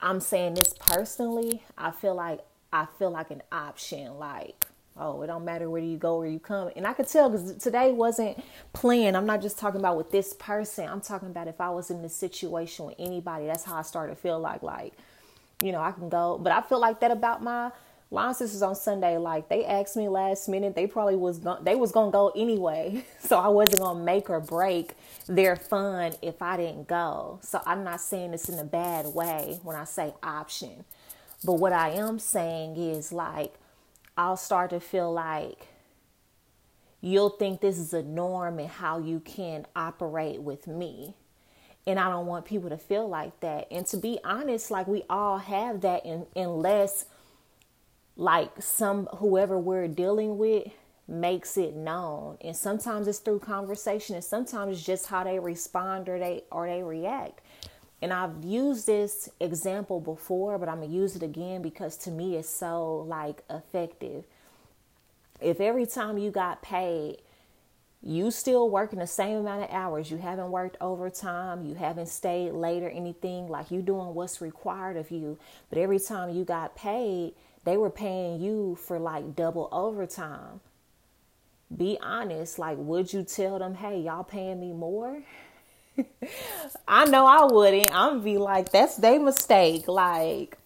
I'm 0.00 0.20
saying 0.20 0.54
this 0.54 0.74
personally. 0.78 1.62
I 1.76 1.90
feel 1.90 2.14
like 2.14 2.40
I 2.72 2.86
feel 2.98 3.10
like 3.10 3.30
an 3.30 3.42
option. 3.50 4.18
Like, 4.18 4.66
oh, 4.96 5.22
it 5.22 5.26
don't 5.28 5.44
matter 5.44 5.70
where 5.70 5.82
you 5.82 5.96
go 5.96 6.16
or 6.16 6.26
you 6.26 6.38
come. 6.38 6.70
And 6.76 6.86
I 6.86 6.92
could 6.92 7.08
tell 7.08 7.30
because 7.30 7.56
today 7.56 7.92
wasn't 7.92 8.42
planned. 8.72 9.16
I'm 9.16 9.26
not 9.26 9.42
just 9.42 9.58
talking 9.58 9.80
about 9.80 9.96
with 9.96 10.10
this 10.10 10.34
person. 10.34 10.88
I'm 10.88 11.00
talking 11.00 11.28
about 11.28 11.48
if 11.48 11.60
I 11.60 11.70
was 11.70 11.90
in 11.90 12.02
this 12.02 12.14
situation 12.14 12.86
with 12.86 12.96
anybody. 12.98 13.46
That's 13.46 13.64
how 13.64 13.76
I 13.76 13.82
started 13.82 14.14
to 14.14 14.20
feel 14.20 14.38
like, 14.38 14.62
like, 14.62 14.94
you 15.62 15.72
know, 15.72 15.80
I 15.80 15.92
can 15.92 16.08
go. 16.08 16.38
But 16.38 16.52
I 16.52 16.60
feel 16.62 16.80
like 16.80 17.00
that 17.00 17.10
about 17.10 17.42
my 17.42 17.70
Line 18.12 18.34
sisters 18.34 18.60
on 18.60 18.74
Sunday, 18.74 19.16
like 19.16 19.48
they 19.48 19.64
asked 19.64 19.96
me 19.96 20.06
last 20.06 20.46
minute, 20.46 20.74
they 20.74 20.86
probably 20.86 21.16
was 21.16 21.38
going 21.38 21.64
they 21.64 21.74
was 21.74 21.92
gonna 21.92 22.12
go 22.12 22.30
anyway. 22.36 23.04
So 23.20 23.38
I 23.38 23.48
wasn't 23.48 23.80
gonna 23.80 24.04
make 24.04 24.28
or 24.28 24.40
break 24.40 24.94
their 25.26 25.56
fun 25.56 26.12
if 26.20 26.42
I 26.42 26.58
didn't 26.58 26.86
go. 26.88 27.38
So 27.40 27.62
I'm 27.64 27.84
not 27.84 28.02
saying 28.02 28.32
this 28.32 28.50
in 28.50 28.58
a 28.58 28.64
bad 28.64 29.06
way 29.06 29.60
when 29.62 29.74
I 29.74 29.84
say 29.84 30.12
option. 30.22 30.84
But 31.42 31.54
what 31.54 31.72
I 31.72 31.90
am 31.90 32.18
saying 32.18 32.76
is 32.76 33.12
like 33.12 33.54
I'll 34.18 34.36
start 34.36 34.70
to 34.70 34.80
feel 34.80 35.10
like 35.10 35.68
you'll 37.00 37.30
think 37.30 37.62
this 37.62 37.78
is 37.78 37.94
a 37.94 38.02
norm 38.02 38.58
and 38.58 38.68
how 38.68 38.98
you 38.98 39.20
can 39.20 39.66
operate 39.74 40.42
with 40.42 40.66
me. 40.66 41.14
And 41.86 41.98
I 41.98 42.10
don't 42.10 42.26
want 42.26 42.44
people 42.44 42.68
to 42.68 42.76
feel 42.76 43.08
like 43.08 43.40
that. 43.40 43.68
And 43.70 43.86
to 43.86 43.96
be 43.96 44.18
honest, 44.22 44.70
like 44.70 44.86
we 44.86 45.04
all 45.08 45.38
have 45.38 45.80
that 45.80 46.04
in, 46.04 46.26
unless 46.36 47.06
like 48.16 48.50
some 48.60 49.06
whoever 49.16 49.58
we're 49.58 49.88
dealing 49.88 50.38
with 50.38 50.68
makes 51.08 51.56
it 51.56 51.74
known. 51.74 52.38
And 52.40 52.56
sometimes 52.56 53.08
it's 53.08 53.18
through 53.18 53.40
conversation 53.40 54.14
and 54.14 54.24
sometimes 54.24 54.76
it's 54.76 54.86
just 54.86 55.06
how 55.06 55.24
they 55.24 55.38
respond 55.38 56.08
or 56.08 56.18
they 56.18 56.44
or 56.50 56.66
they 56.66 56.82
react. 56.82 57.40
And 58.00 58.12
I've 58.12 58.44
used 58.44 58.86
this 58.86 59.28
example 59.38 60.00
before, 60.00 60.58
but 60.58 60.68
I'm 60.68 60.80
to 60.80 60.86
use 60.86 61.14
it 61.14 61.22
again 61.22 61.62
because 61.62 61.96
to 61.98 62.10
me 62.10 62.36
it's 62.36 62.48
so 62.48 63.04
like 63.08 63.42
effective. 63.48 64.24
If 65.40 65.60
every 65.60 65.86
time 65.86 66.18
you 66.18 66.30
got 66.30 66.62
paid, 66.62 67.18
you 68.02 68.32
still 68.32 68.68
working 68.68 68.98
the 68.98 69.06
same 69.06 69.36
amount 69.36 69.62
of 69.62 69.70
hours, 69.70 70.10
you 70.10 70.16
haven't 70.16 70.50
worked 70.50 70.76
overtime, 70.80 71.64
you 71.64 71.76
haven't 71.76 72.08
stayed 72.08 72.50
late 72.50 72.82
or 72.82 72.88
anything, 72.88 73.48
like 73.48 73.70
you 73.70 73.80
doing 73.80 74.14
what's 74.14 74.40
required 74.40 74.96
of 74.96 75.12
you, 75.12 75.38
but 75.68 75.78
every 75.78 76.00
time 76.00 76.34
you 76.34 76.44
got 76.44 76.74
paid, 76.74 77.34
they 77.64 77.76
were 77.76 77.90
paying 77.90 78.40
you 78.40 78.76
for 78.76 78.98
like 78.98 79.36
double 79.36 79.68
overtime. 79.72 80.60
Be 81.74 81.98
honest, 82.02 82.58
like 82.58 82.76
would 82.78 83.12
you 83.12 83.22
tell 83.22 83.58
them, 83.58 83.74
"Hey, 83.74 84.00
y'all 84.00 84.24
paying 84.24 84.60
me 84.60 84.72
more?" 84.72 85.22
I 86.88 87.04
know 87.06 87.26
I 87.26 87.44
wouldn't. 87.44 87.94
I'm 87.94 88.22
be 88.22 88.38
like, 88.38 88.72
that's 88.72 88.96
their 88.96 89.20
mistake. 89.20 89.88
Like, 89.88 90.56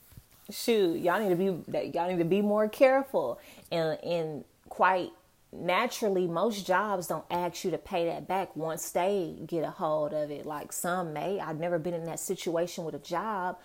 shoot, 0.50 0.98
y'all 0.98 1.20
need 1.20 1.30
to 1.30 1.36
be 1.36 1.90
y'all 1.94 2.08
need 2.08 2.18
to 2.18 2.24
be 2.24 2.42
more 2.42 2.68
careful. 2.68 3.40
And 3.70 3.98
and 4.02 4.44
quite 4.68 5.10
naturally, 5.52 6.26
most 6.26 6.66
jobs 6.66 7.06
don't 7.06 7.24
ask 7.30 7.64
you 7.64 7.70
to 7.72 7.78
pay 7.78 8.06
that 8.06 8.26
back 8.26 8.54
once 8.56 8.90
they 8.90 9.34
get 9.46 9.64
a 9.64 9.70
hold 9.70 10.12
of 10.12 10.30
it. 10.30 10.46
Like 10.46 10.72
some 10.72 11.12
may. 11.12 11.40
I've 11.40 11.58
never 11.58 11.78
been 11.78 11.94
in 11.94 12.04
that 12.04 12.20
situation 12.20 12.84
with 12.84 12.94
a 12.94 13.00
job, 13.00 13.58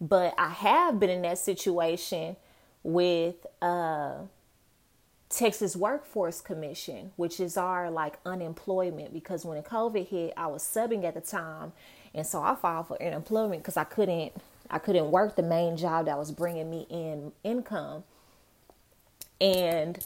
but 0.00 0.34
I 0.38 0.50
have 0.50 1.00
been 1.00 1.10
in 1.10 1.22
that 1.22 1.38
situation 1.38 2.36
with 2.82 3.46
uh 3.60 4.14
Texas 5.28 5.74
Workforce 5.74 6.42
Commission, 6.42 7.12
which 7.16 7.40
is 7.40 7.56
our 7.56 7.90
like 7.90 8.18
unemployment 8.26 9.14
because 9.14 9.44
when 9.46 9.62
COVID 9.62 10.08
hit, 10.08 10.34
I 10.36 10.46
was 10.46 10.62
subbing 10.62 11.04
at 11.04 11.14
the 11.14 11.22
time, 11.22 11.72
and 12.14 12.26
so 12.26 12.42
I 12.42 12.54
filed 12.54 12.88
for 12.88 13.02
unemployment 13.02 13.62
because 13.62 13.78
I 13.78 13.84
couldn't 13.84 14.32
I 14.70 14.78
couldn't 14.78 15.10
work 15.10 15.36
the 15.36 15.42
main 15.42 15.76
job 15.76 16.06
that 16.06 16.18
was 16.18 16.30
bringing 16.32 16.70
me 16.70 16.86
in 16.90 17.32
income, 17.44 18.04
and 19.40 20.04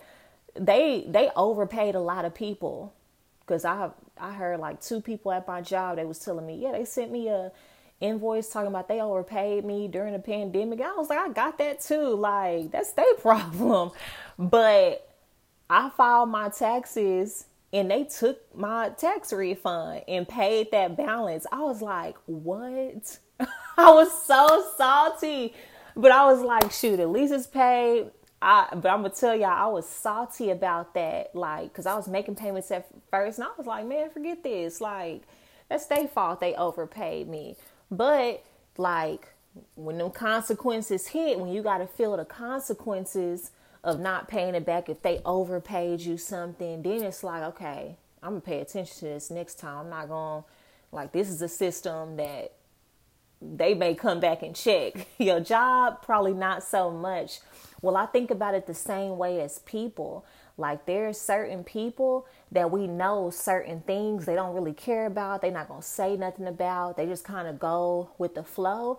they 0.54 1.04
they 1.08 1.30
overpaid 1.36 1.94
a 1.96 2.00
lot 2.00 2.24
of 2.24 2.34
people 2.34 2.94
because 3.40 3.64
I 3.64 3.90
I 4.18 4.32
heard 4.32 4.60
like 4.60 4.80
two 4.80 5.00
people 5.00 5.32
at 5.32 5.46
my 5.46 5.60
job 5.60 5.96
they 5.96 6.04
was 6.04 6.18
telling 6.20 6.46
me 6.46 6.56
yeah 6.56 6.72
they 6.72 6.84
sent 6.84 7.10
me 7.10 7.28
a 7.28 7.52
invoice 8.00 8.48
talking 8.48 8.68
about 8.68 8.88
they 8.88 9.00
overpaid 9.00 9.64
me 9.64 9.88
during 9.88 10.12
the 10.12 10.18
pandemic. 10.18 10.80
I 10.80 10.94
was 10.94 11.08
like, 11.08 11.18
I 11.18 11.28
got 11.28 11.58
that 11.58 11.80
too. 11.80 12.14
Like, 12.14 12.70
that's 12.70 12.92
their 12.92 13.14
problem. 13.18 13.90
But 14.38 15.08
I 15.68 15.90
filed 15.90 16.28
my 16.28 16.48
taxes 16.48 17.46
and 17.72 17.90
they 17.90 18.04
took 18.04 18.38
my 18.56 18.90
tax 18.90 19.32
refund 19.32 20.02
and 20.08 20.28
paid 20.28 20.70
that 20.72 20.96
balance. 20.96 21.46
I 21.50 21.60
was 21.60 21.82
like, 21.82 22.16
what? 22.26 23.18
I 23.76 23.90
was 23.92 24.24
so 24.24 24.64
salty. 24.76 25.54
But 25.96 26.12
I 26.12 26.30
was 26.30 26.42
like, 26.42 26.70
shoot, 26.72 27.00
at 27.00 27.10
least 27.10 27.32
it's 27.32 27.46
paid. 27.46 28.10
I, 28.40 28.68
but 28.74 28.86
I'm 28.90 29.02
gonna 29.02 29.10
tell 29.10 29.34
y'all, 29.34 29.46
I 29.46 29.66
was 29.66 29.88
salty 29.88 30.50
about 30.50 30.92
that, 30.94 31.34
like, 31.34 31.72
cause 31.72 31.86
I 31.86 31.94
was 31.94 32.06
making 32.06 32.36
payments 32.36 32.70
at 32.70 32.86
first, 33.10 33.38
and 33.38 33.48
I 33.48 33.50
was 33.56 33.66
like, 33.66 33.86
man, 33.86 34.10
forget 34.10 34.42
this, 34.44 34.80
like, 34.80 35.22
that's 35.70 35.86
their 35.86 36.06
fault. 36.06 36.40
They 36.40 36.54
overpaid 36.54 37.28
me, 37.28 37.56
but 37.90 38.44
like, 38.76 39.28
when 39.74 39.98
them 39.98 40.10
consequences 40.10 41.08
hit, 41.08 41.38
when 41.38 41.50
you 41.52 41.62
got 41.62 41.78
to 41.78 41.86
feel 41.86 42.16
the 42.16 42.24
consequences 42.24 43.50
of 43.82 44.00
not 44.00 44.28
paying 44.28 44.54
it 44.54 44.66
back 44.66 44.88
if 44.88 45.00
they 45.02 45.20
overpaid 45.24 46.00
you 46.00 46.18
something, 46.18 46.82
then 46.82 47.02
it's 47.02 47.22
like, 47.22 47.42
okay, 47.42 47.96
I'm 48.22 48.32
gonna 48.32 48.40
pay 48.40 48.60
attention 48.60 48.98
to 48.98 49.04
this 49.04 49.30
next 49.30 49.60
time. 49.60 49.86
I'm 49.86 49.90
not 49.90 50.08
gonna 50.08 50.44
like 50.90 51.12
this 51.12 51.28
is 51.28 51.40
a 51.40 51.48
system 51.48 52.16
that 52.16 52.52
they 53.40 53.74
may 53.74 53.94
come 53.94 54.18
back 54.18 54.42
and 54.42 54.56
check. 54.56 55.06
Your 55.18 55.40
job, 55.40 56.02
probably 56.02 56.34
not 56.34 56.64
so 56.64 56.90
much. 56.90 57.40
Well, 57.82 57.96
I 57.96 58.06
think 58.06 58.30
about 58.32 58.54
it 58.54 58.66
the 58.66 58.74
same 58.74 59.18
way 59.18 59.40
as 59.40 59.60
people. 59.60 60.24
Like 60.58 60.86
there's 60.86 61.18
certain 61.20 61.64
people 61.64 62.26
that 62.52 62.70
we 62.70 62.86
know 62.86 63.30
certain 63.30 63.80
things 63.82 64.24
they 64.24 64.34
don't 64.34 64.54
really 64.54 64.72
care 64.72 65.06
about. 65.06 65.42
They're 65.42 65.50
not 65.50 65.68
gonna 65.68 65.82
say 65.82 66.16
nothing 66.16 66.46
about. 66.46 66.96
They 66.96 67.06
just 67.06 67.24
kind 67.24 67.46
of 67.46 67.58
go 67.58 68.10
with 68.18 68.34
the 68.34 68.42
flow. 68.42 68.98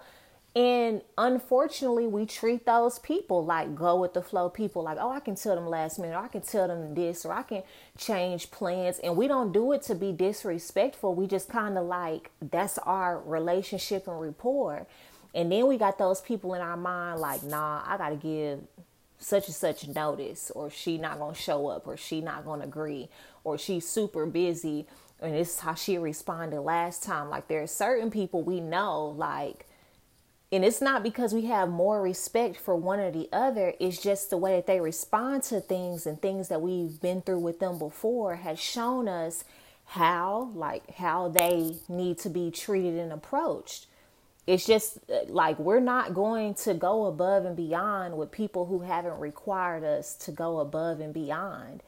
And 0.56 1.04
unfortunately, 1.20 2.08
we 2.08 2.26
treat 2.26 2.66
those 2.66 2.98
people 2.98 3.46
like 3.46 3.76
go 3.76 4.00
with 4.00 4.16
the 4.16 4.24
flow 4.24 4.50
people, 4.50 4.82
like, 4.82 4.98
oh, 5.00 5.12
I 5.12 5.20
can 5.20 5.36
tell 5.36 5.54
them 5.54 5.68
last 5.68 6.00
minute, 6.00 6.16
or 6.16 6.24
I 6.24 6.30
can 6.30 6.42
tell 6.42 6.68
them 6.68 6.96
this, 6.96 7.26
or 7.26 7.34
I 7.34 7.44
can 7.44 7.62
change 7.96 8.50
plans. 8.50 8.98
And 9.00 9.16
we 9.16 9.28
don't 9.28 9.52
do 9.52 9.72
it 9.74 9.84
to 9.84 9.94
be 9.94 10.12
disrespectful. 10.12 11.14
We 11.14 11.28
just 11.28 11.48
kind 11.48 11.78
of 11.78 11.86
like, 11.86 12.32
that's 12.42 12.80
our 12.80 13.20
relationship 13.20 14.08
and 14.08 14.20
rapport. 14.20 14.88
And 15.36 15.52
then 15.52 15.68
we 15.68 15.78
got 15.78 16.00
those 16.00 16.22
people 16.22 16.56
in 16.56 16.62
our 16.62 16.78
mind, 16.78 17.20
like, 17.20 17.44
nah, 17.44 17.84
I 17.86 17.98
got 17.98 18.10
to 18.10 18.16
give 18.16 18.62
such 19.20 19.48
and 19.48 19.56
such 19.56 19.88
notice, 19.88 20.52
or 20.52 20.70
she 20.70 20.98
not 20.98 21.20
to 21.20 21.40
show 21.40 21.68
up, 21.68 21.88
or 21.88 21.98
she 21.98 22.22
not 22.22 22.44
to 22.46 22.54
agree, 22.54 23.10
or 23.44 23.58
she's 23.58 23.88
super 23.88 24.26
busy. 24.26 24.88
And 25.20 25.34
this 25.34 25.56
is 25.56 25.60
how 25.60 25.74
she 25.74 25.98
responded 25.98 26.62
last 26.62 27.04
time. 27.04 27.30
Like, 27.30 27.48
there 27.48 27.62
are 27.64 27.68
certain 27.68 28.12
people 28.12 28.44
we 28.44 28.60
know, 28.60 29.08
like, 29.18 29.66
and 30.52 30.64
it's 30.64 30.82
not 30.82 31.04
because 31.04 31.34
we 31.34 31.46
have 31.46 31.70
more 31.70 32.02
respect 32.02 32.58
for 32.58 32.76
one 32.76 33.00
or 33.00 33.12
the 33.12 33.28
other 33.34 33.74
it's 33.80 34.02
just 34.02 34.30
the 34.30 34.38
way 34.38 34.56
that 34.56 34.68
they 34.68 34.80
respond 34.80 35.44
to 35.44 35.60
things 35.60 36.06
and 36.06 36.22
things 36.22 36.48
that 36.48 36.62
we've 36.62 37.02
been 37.02 37.22
through 37.22 37.40
with 37.40 37.60
them 37.60 37.78
before 37.78 38.38
has 38.38 38.60
shown 38.60 39.08
us 39.08 39.44
how 39.86 40.50
like 40.54 40.96
how 40.96 41.28
they 41.28 41.76
need 41.90 42.18
to 42.18 42.30
be 42.30 42.52
treated 42.52 42.96
and 42.98 43.12
approached 43.12 43.88
it's 44.48 44.66
just 44.66 45.00
uh, 45.12 45.20
like 45.28 45.60
we're 45.60 45.82
not 45.82 46.14
going 46.16 46.56
to 46.56 46.74
go 46.74 47.06
above 47.06 47.46
and 47.46 47.56
beyond 47.56 48.18
with 48.18 48.32
people 48.32 48.66
who 48.66 48.80
haven't 48.80 49.20
required 49.20 49.84
us 49.84 50.16
to 50.16 50.32
go 50.32 50.60
above 50.60 51.02
and 51.02 51.14
beyond 51.14 51.84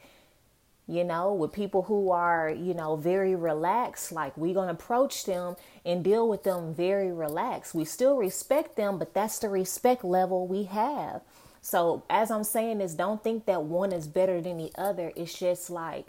you 0.89 1.04
know, 1.04 1.32
with 1.32 1.52
people 1.52 1.84
who 1.84 2.10
are, 2.10 2.50
you 2.50 2.74
know, 2.74 2.95
very 2.95 3.36
relaxed, 3.36 4.12
like 4.12 4.36
we're 4.36 4.56
going 4.56 4.69
to 4.69 4.74
approach 4.74 5.24
them 5.26 5.56
and 5.86 6.04
deal 6.04 6.28
with 6.28 6.41
them 6.43 6.74
very 6.74 7.12
relaxed. 7.12 7.76
We 7.76 7.86
still 7.86 8.17
respect 8.17 8.76
them, 8.76 8.98
but 8.98 9.13
that's 9.13 9.38
the 9.38 9.50
respect 9.50 10.04
level 10.04 10.48
we 10.48 10.63
have. 10.63 11.22
So, 11.62 12.04
as 12.10 12.32
I'm 12.32 12.43
saying 12.43 12.82
is 12.82 12.95
don't 12.95 13.24
think 13.24 13.45
that 13.45 13.63
one 13.63 13.91
is 13.91 14.08
better 14.08 14.41
than 14.41 14.58
the 14.58 14.72
other. 14.76 15.13
It's 15.15 15.38
just 15.38 15.69
like 15.69 16.08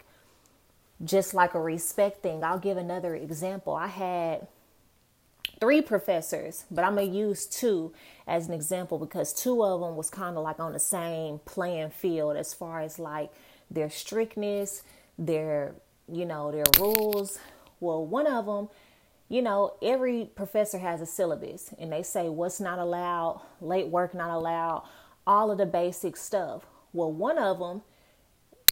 just 1.05 1.35
like 1.35 1.53
a 1.53 1.61
respect 1.61 2.23
thing. 2.23 2.43
I'll 2.43 2.59
give 2.59 2.77
another 2.77 3.15
example. 3.15 3.75
I 3.75 3.87
had 3.87 4.47
three 5.61 5.79
professors, 5.79 6.65
but 6.71 6.83
I'm 6.83 6.95
going 6.95 7.11
to 7.11 7.17
use 7.17 7.45
two 7.45 7.93
as 8.27 8.47
an 8.47 8.53
example 8.53 8.97
because 8.97 9.31
two 9.31 9.63
of 9.63 9.79
them 9.79 9.95
was 9.95 10.09
kind 10.09 10.35
of 10.35 10.43
like 10.43 10.59
on 10.59 10.73
the 10.73 10.79
same 10.79 11.39
playing 11.45 11.91
field 11.91 12.35
as 12.35 12.51
far 12.53 12.81
as 12.81 12.97
like 12.97 13.31
their 13.69 13.89
strictness, 13.89 14.81
their, 15.19 15.75
you 16.11 16.25
know, 16.25 16.51
their 16.51 16.65
rules. 16.79 17.37
Well, 17.79 18.03
one 18.03 18.25
of 18.25 18.47
them, 18.47 18.69
you 19.29 19.43
know, 19.43 19.75
every 19.83 20.31
professor 20.35 20.79
has 20.79 20.99
a 20.99 21.05
syllabus 21.05 21.73
and 21.77 21.91
they 21.91 22.01
say 22.01 22.27
what's 22.27 22.59
not 22.59 22.79
allowed, 22.79 23.41
late 23.61 23.87
work 23.87 24.15
not 24.15 24.31
allowed, 24.31 24.83
all 25.27 25.51
of 25.51 25.59
the 25.59 25.67
basic 25.67 26.17
stuff. 26.17 26.65
Well, 26.91 27.11
one 27.11 27.37
of 27.37 27.59
them, 27.59 27.83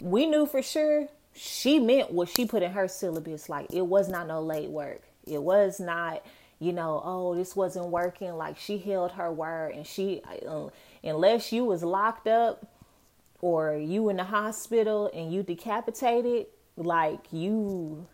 we 0.02 0.26
knew 0.26 0.48
for 0.48 0.64
sure 0.64 1.08
she 1.36 1.78
meant 1.78 2.12
what 2.12 2.30
she 2.30 2.46
put 2.46 2.64
in 2.64 2.72
her 2.72 2.88
syllabus. 2.88 3.48
Like 3.48 3.68
it 3.72 3.86
was 3.86 4.10
not 4.10 4.28
no 4.28 4.42
late 4.42 4.72
work. 4.72 5.04
It 5.28 5.44
was 5.44 5.80
not, 5.80 6.26
you 6.60 6.74
know, 6.74 7.02
oh, 7.04 7.36
this 7.36 7.56
wasn't 7.56 7.88
working. 7.88 8.36
Like 8.36 8.58
she 8.58 8.78
held 8.78 9.12
her 9.12 9.32
word 9.32 9.74
and 9.76 9.88
she, 9.88 10.22
uh, 10.48 10.68
unless 11.04 11.52
you 11.52 11.64
was 11.66 11.84
locked 11.84 12.28
up 12.28 12.68
or 13.42 13.76
you 13.76 14.10
in 14.10 14.18
the 14.18 14.26
hospital 14.26 15.10
and 15.14 15.34
you 15.34 15.42
decapitated, 15.42 16.48
like 16.76 17.20
you 17.32 18.06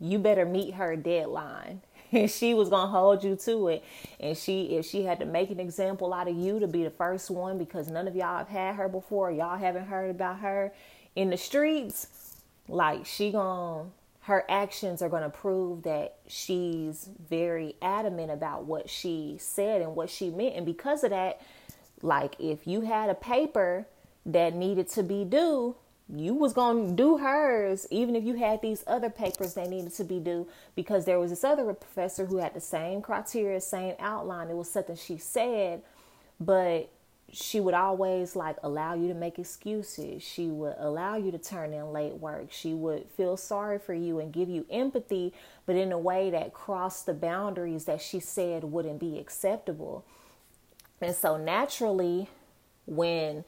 you 0.00 0.18
better 0.18 0.44
meet 0.44 0.74
her 0.74 0.96
deadline. 0.96 1.80
And 2.14 2.30
she 2.30 2.52
was 2.52 2.68
gonna 2.68 2.90
hold 2.90 3.24
you 3.24 3.36
to 3.36 3.68
it. 3.68 3.84
And 4.20 4.36
she 4.36 4.76
if 4.76 4.84
she 4.84 5.04
had 5.04 5.18
to 5.20 5.24
make 5.24 5.50
an 5.50 5.58
example 5.58 6.12
out 6.12 6.28
of 6.28 6.36
you 6.36 6.60
to 6.60 6.66
be 6.66 6.84
the 6.84 6.90
first 6.90 7.30
one 7.30 7.56
because 7.56 7.88
none 7.88 8.06
of 8.06 8.14
y'all 8.14 8.36
have 8.36 8.48
had 8.48 8.74
her 8.74 8.86
before, 8.86 9.30
y'all 9.30 9.56
haven't 9.56 9.86
heard 9.86 10.10
about 10.10 10.40
her 10.40 10.74
in 11.16 11.30
the 11.30 11.38
streets, 11.38 12.36
like 12.68 13.06
she 13.06 13.32
gonna 13.32 13.86
her 14.22 14.44
actions 14.48 15.02
are 15.02 15.08
going 15.08 15.22
to 15.22 15.30
prove 15.30 15.82
that 15.82 16.16
she's 16.26 17.08
very 17.28 17.74
adamant 17.82 18.30
about 18.30 18.64
what 18.64 18.88
she 18.88 19.36
said 19.38 19.82
and 19.82 19.96
what 19.96 20.08
she 20.08 20.30
meant 20.30 20.56
and 20.56 20.66
because 20.66 21.02
of 21.04 21.10
that 21.10 21.40
like 22.02 22.36
if 22.38 22.66
you 22.66 22.82
had 22.82 23.08
a 23.08 23.14
paper 23.14 23.86
that 24.26 24.54
needed 24.54 24.88
to 24.88 25.02
be 25.02 25.24
due, 25.24 25.76
you 26.14 26.34
was 26.34 26.52
going 26.52 26.88
to 26.88 26.94
do 26.94 27.18
hers 27.18 27.86
even 27.90 28.14
if 28.14 28.24
you 28.24 28.34
had 28.34 28.60
these 28.60 28.84
other 28.86 29.08
papers 29.08 29.54
that 29.54 29.68
needed 29.68 29.94
to 29.94 30.04
be 30.04 30.18
due 30.18 30.46
because 30.74 31.04
there 31.04 31.18
was 31.18 31.30
this 31.30 31.44
other 31.44 31.72
professor 31.72 32.26
who 32.26 32.36
had 32.38 32.54
the 32.54 32.60
same 32.60 33.00
criteria, 33.00 33.60
same 33.60 33.94
outline. 33.98 34.50
It 34.50 34.56
was 34.56 34.70
something 34.70 34.96
she 34.96 35.16
said, 35.16 35.82
but 36.38 36.90
she 37.32 37.60
would 37.60 37.72
always 37.72 38.36
like 38.36 38.56
allow 38.62 38.94
you 38.94 39.08
to 39.08 39.14
make 39.14 39.38
excuses. 39.38 40.22
She 40.22 40.48
would 40.48 40.74
allow 40.78 41.16
you 41.16 41.30
to 41.30 41.38
turn 41.38 41.72
in 41.72 41.92
late 41.92 42.14
work. 42.14 42.48
She 42.50 42.74
would 42.74 43.08
feel 43.16 43.38
sorry 43.38 43.78
for 43.78 43.94
you 43.94 44.20
and 44.20 44.32
give 44.32 44.50
you 44.50 44.66
empathy, 44.70 45.32
but 45.64 45.74
in 45.74 45.92
a 45.92 45.98
way 45.98 46.30
that 46.30 46.52
crossed 46.52 47.06
the 47.06 47.14
boundaries 47.14 47.86
that 47.86 48.02
she 48.02 48.20
said 48.20 48.64
wouldn't 48.64 49.00
be 49.00 49.18
acceptable. 49.18 50.04
And 51.00 51.14
so 51.14 51.38
naturally, 51.38 52.28
when 52.86 53.44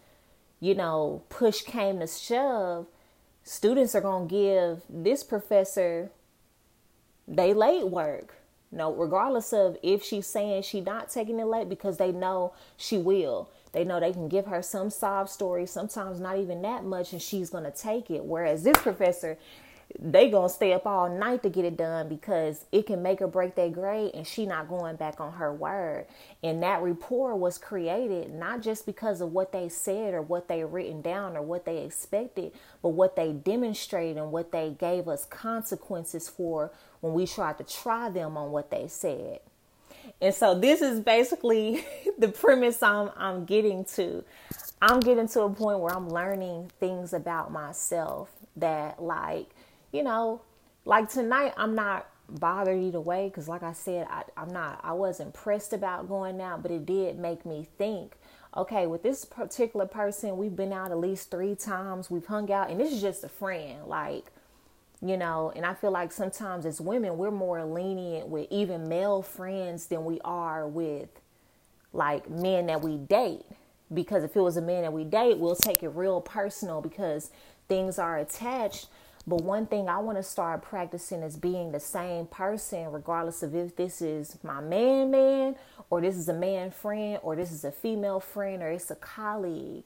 you 0.61 0.75
know, 0.75 1.23
push 1.29 1.61
came 1.61 2.01
to 2.01 2.07
shove, 2.07 2.87
students 3.43 3.95
are 3.95 4.01
going 4.01 4.29
to 4.29 4.35
give 4.35 4.83
this 4.89 5.23
professor 5.23 6.11
they 7.29 7.53
late 7.53 7.87
work 7.89 8.35
no, 8.75 8.93
regardless 8.93 9.53
of 9.53 9.77
if 9.85 10.03
she's 10.03 10.27
saying 10.27 10.63
she 10.63 10.81
not 10.81 11.09
taking 11.09 11.39
it 11.39 11.45
late 11.45 11.69
because 11.69 11.97
they 11.97 12.11
know 12.11 12.53
she 12.77 12.99
will. 12.99 13.49
They 13.75 13.85
know 13.85 14.01
they 14.01 14.13
can 14.13 14.29
give 14.29 14.47
her 14.47 14.63
some 14.63 14.89
sob 14.89 15.29
story, 15.29 15.67
sometimes 15.67 16.21
not 16.21 16.39
even 16.39 16.63
that 16.63 16.85
much, 16.85 17.13
and 17.13 17.21
she's 17.21 17.51
gonna 17.51 17.73
take 17.73 18.11
it. 18.11 18.25
Whereas 18.25 18.63
this 18.63 18.79
professor, 18.79 19.37
they 19.99 20.31
gonna 20.31 20.49
stay 20.49 20.73
up 20.73 20.87
all 20.87 21.09
night 21.09 21.43
to 21.43 21.51
get 21.51 21.65
it 21.65 21.77
done 21.77 22.09
because 22.09 22.65
it 22.73 22.87
can 22.87 23.03
make 23.03 23.21
or 23.21 23.27
break 23.27 23.55
their 23.55 23.71
grade 23.71 24.13
and 24.15 24.27
she 24.27 24.47
not 24.47 24.69
going 24.69 24.97
back 24.97 25.21
on 25.21 25.33
her 25.35 25.53
word 25.53 26.07
and 26.43 26.63
that 26.63 26.83
rapport 26.83 27.37
was 27.37 27.59
created 27.59 28.33
not 28.33 28.63
just 28.63 28.87
because 28.87 29.21
of 29.21 29.33
what 29.33 29.53
they 29.53 29.69
said 29.69 30.15
or 30.15 30.23
what 30.23 30.49
they 30.49 30.65
written 30.65 31.01
down 31.03 31.37
or 31.37 31.43
what 31.43 31.65
they 31.65 31.79
expected 31.85 32.53
but 32.83 32.91
what 32.91 33.17
they 33.17 33.33
demonstrated 33.33 34.17
and 34.17 34.33
what 34.33 34.53
they 34.53 34.71
gave 34.79 35.07
us 35.07 35.27
consequences 35.27 36.29
for 36.29 36.73
when 37.01 37.13
we 37.13 37.27
tried 37.27 37.59
to 37.59 37.65
try 37.65 38.09
them 38.09 38.37
on 38.37 38.51
what 38.51 38.71
they 38.71 38.89
said 38.89 39.39
and 40.21 40.35
so 40.35 40.59
this 40.59 40.83
is 40.83 41.01
basically 41.01 41.85
the 42.19 42.29
premise 42.29 42.83
I'm 42.83 43.11
I'm 43.17 43.45
getting 43.45 43.85
to. 43.97 44.25
I'm 44.83 45.01
getting 45.01 45.29
to 45.29 45.43
a 45.43 45.51
point 45.51 45.81
where 45.81 45.95
I'm 45.95 46.09
learning 46.11 46.71
things 46.79 47.13
about 47.15 47.51
myself 47.53 48.31
that 48.57 49.03
like 49.03 49.49
you 49.93 50.03
know, 50.03 50.43
like 50.85 51.09
tonight, 51.09 51.55
I'm 51.57 51.75
not 51.75 52.09
bothered 52.29 52.83
either 52.83 53.01
way 53.01 53.29
because, 53.29 53.49
like 53.49 53.63
I 53.63 53.73
said, 53.73 54.07
I, 54.11 54.25
I'm 54.37 54.49
not, 54.49 54.81
I 54.83 54.93
wasn't 54.93 55.33
pressed 55.35 55.73
about 55.73 56.09
going 56.09 56.41
out, 56.41 56.63
but 56.63 56.73
it 56.73 56.85
did 56.85 57.19
make 57.19 57.47
me 57.47 57.67
think 57.79 58.17
okay, 58.57 58.87
with 58.87 59.03
this 59.03 59.25
particular 59.25 59.87
person, 59.87 60.37
we've 60.37 60.55
been 60.55 60.73
out 60.73 60.91
at 60.91 60.99
least 60.99 61.31
three 61.31 61.55
times, 61.55 62.11
we've 62.11 62.27
hung 62.27 62.51
out, 62.53 62.71
and 62.71 62.81
this 62.81 62.93
is 62.93 63.01
just 63.01 63.25
a 63.25 63.29
friend. 63.29 63.87
Like, 63.87 64.27
you 65.05 65.19
know, 65.19 65.53
and 65.55 65.67
I 65.67 65.75
feel 65.75 65.91
like 65.91 66.13
sometimes 66.13 66.65
as 66.65 66.81
women, 66.81 67.19
we're 67.19 67.31
more 67.31 67.63
lenient 67.63 68.29
with 68.29 68.47
even 68.51 68.89
male 68.89 69.21
friends 69.21 69.87
than 69.87 70.05
we 70.07 70.19
are 70.25 70.67
with 70.67 71.11
like 71.93 72.31
men 72.31 72.67
that 72.67 72.81
we 72.81 72.97
date. 72.97 73.43
Because 73.93 74.25
if 74.25 74.35
it 74.35 74.41
was 74.41 74.57
a 74.57 74.63
man 74.63 74.83
that 74.83 74.93
we 74.95 75.05
date, 75.05 75.39
we'll 75.39 75.57
take 75.57 75.83
it 75.83 75.91
real 75.91 76.23
personal 76.23 76.81
because 76.81 77.31
things 77.69 77.99
are 77.99 78.17
attached. 78.19 78.89
But 79.27 79.43
one 79.43 79.67
thing 79.67 79.89
I 79.89 79.99
want 79.99 80.19
to 80.19 80.23
start 80.23 80.63
practicing 80.63 81.23
is 81.23 81.37
being 81.37 81.73
the 81.73 81.81
same 81.81 82.27
person, 82.27 82.91
regardless 82.91 83.43
of 83.43 83.55
if 83.55 83.77
this 83.77 84.01
is 84.01 84.39
my 84.43 84.61
man, 84.61 85.11
man, 85.11 85.57
or 85.91 86.01
this 86.01 86.17
is 86.17 86.29
a 86.29 86.35
man 86.35 86.71
friend, 86.71 87.19
or 87.23 87.37
this 87.37 87.53
is 87.53 87.65
a 87.65 87.73
female 87.73 88.21
friend, 88.21 88.63
or 88.63 88.71
it's 88.71 88.91
a 88.91 88.97
colleague. 88.97 89.85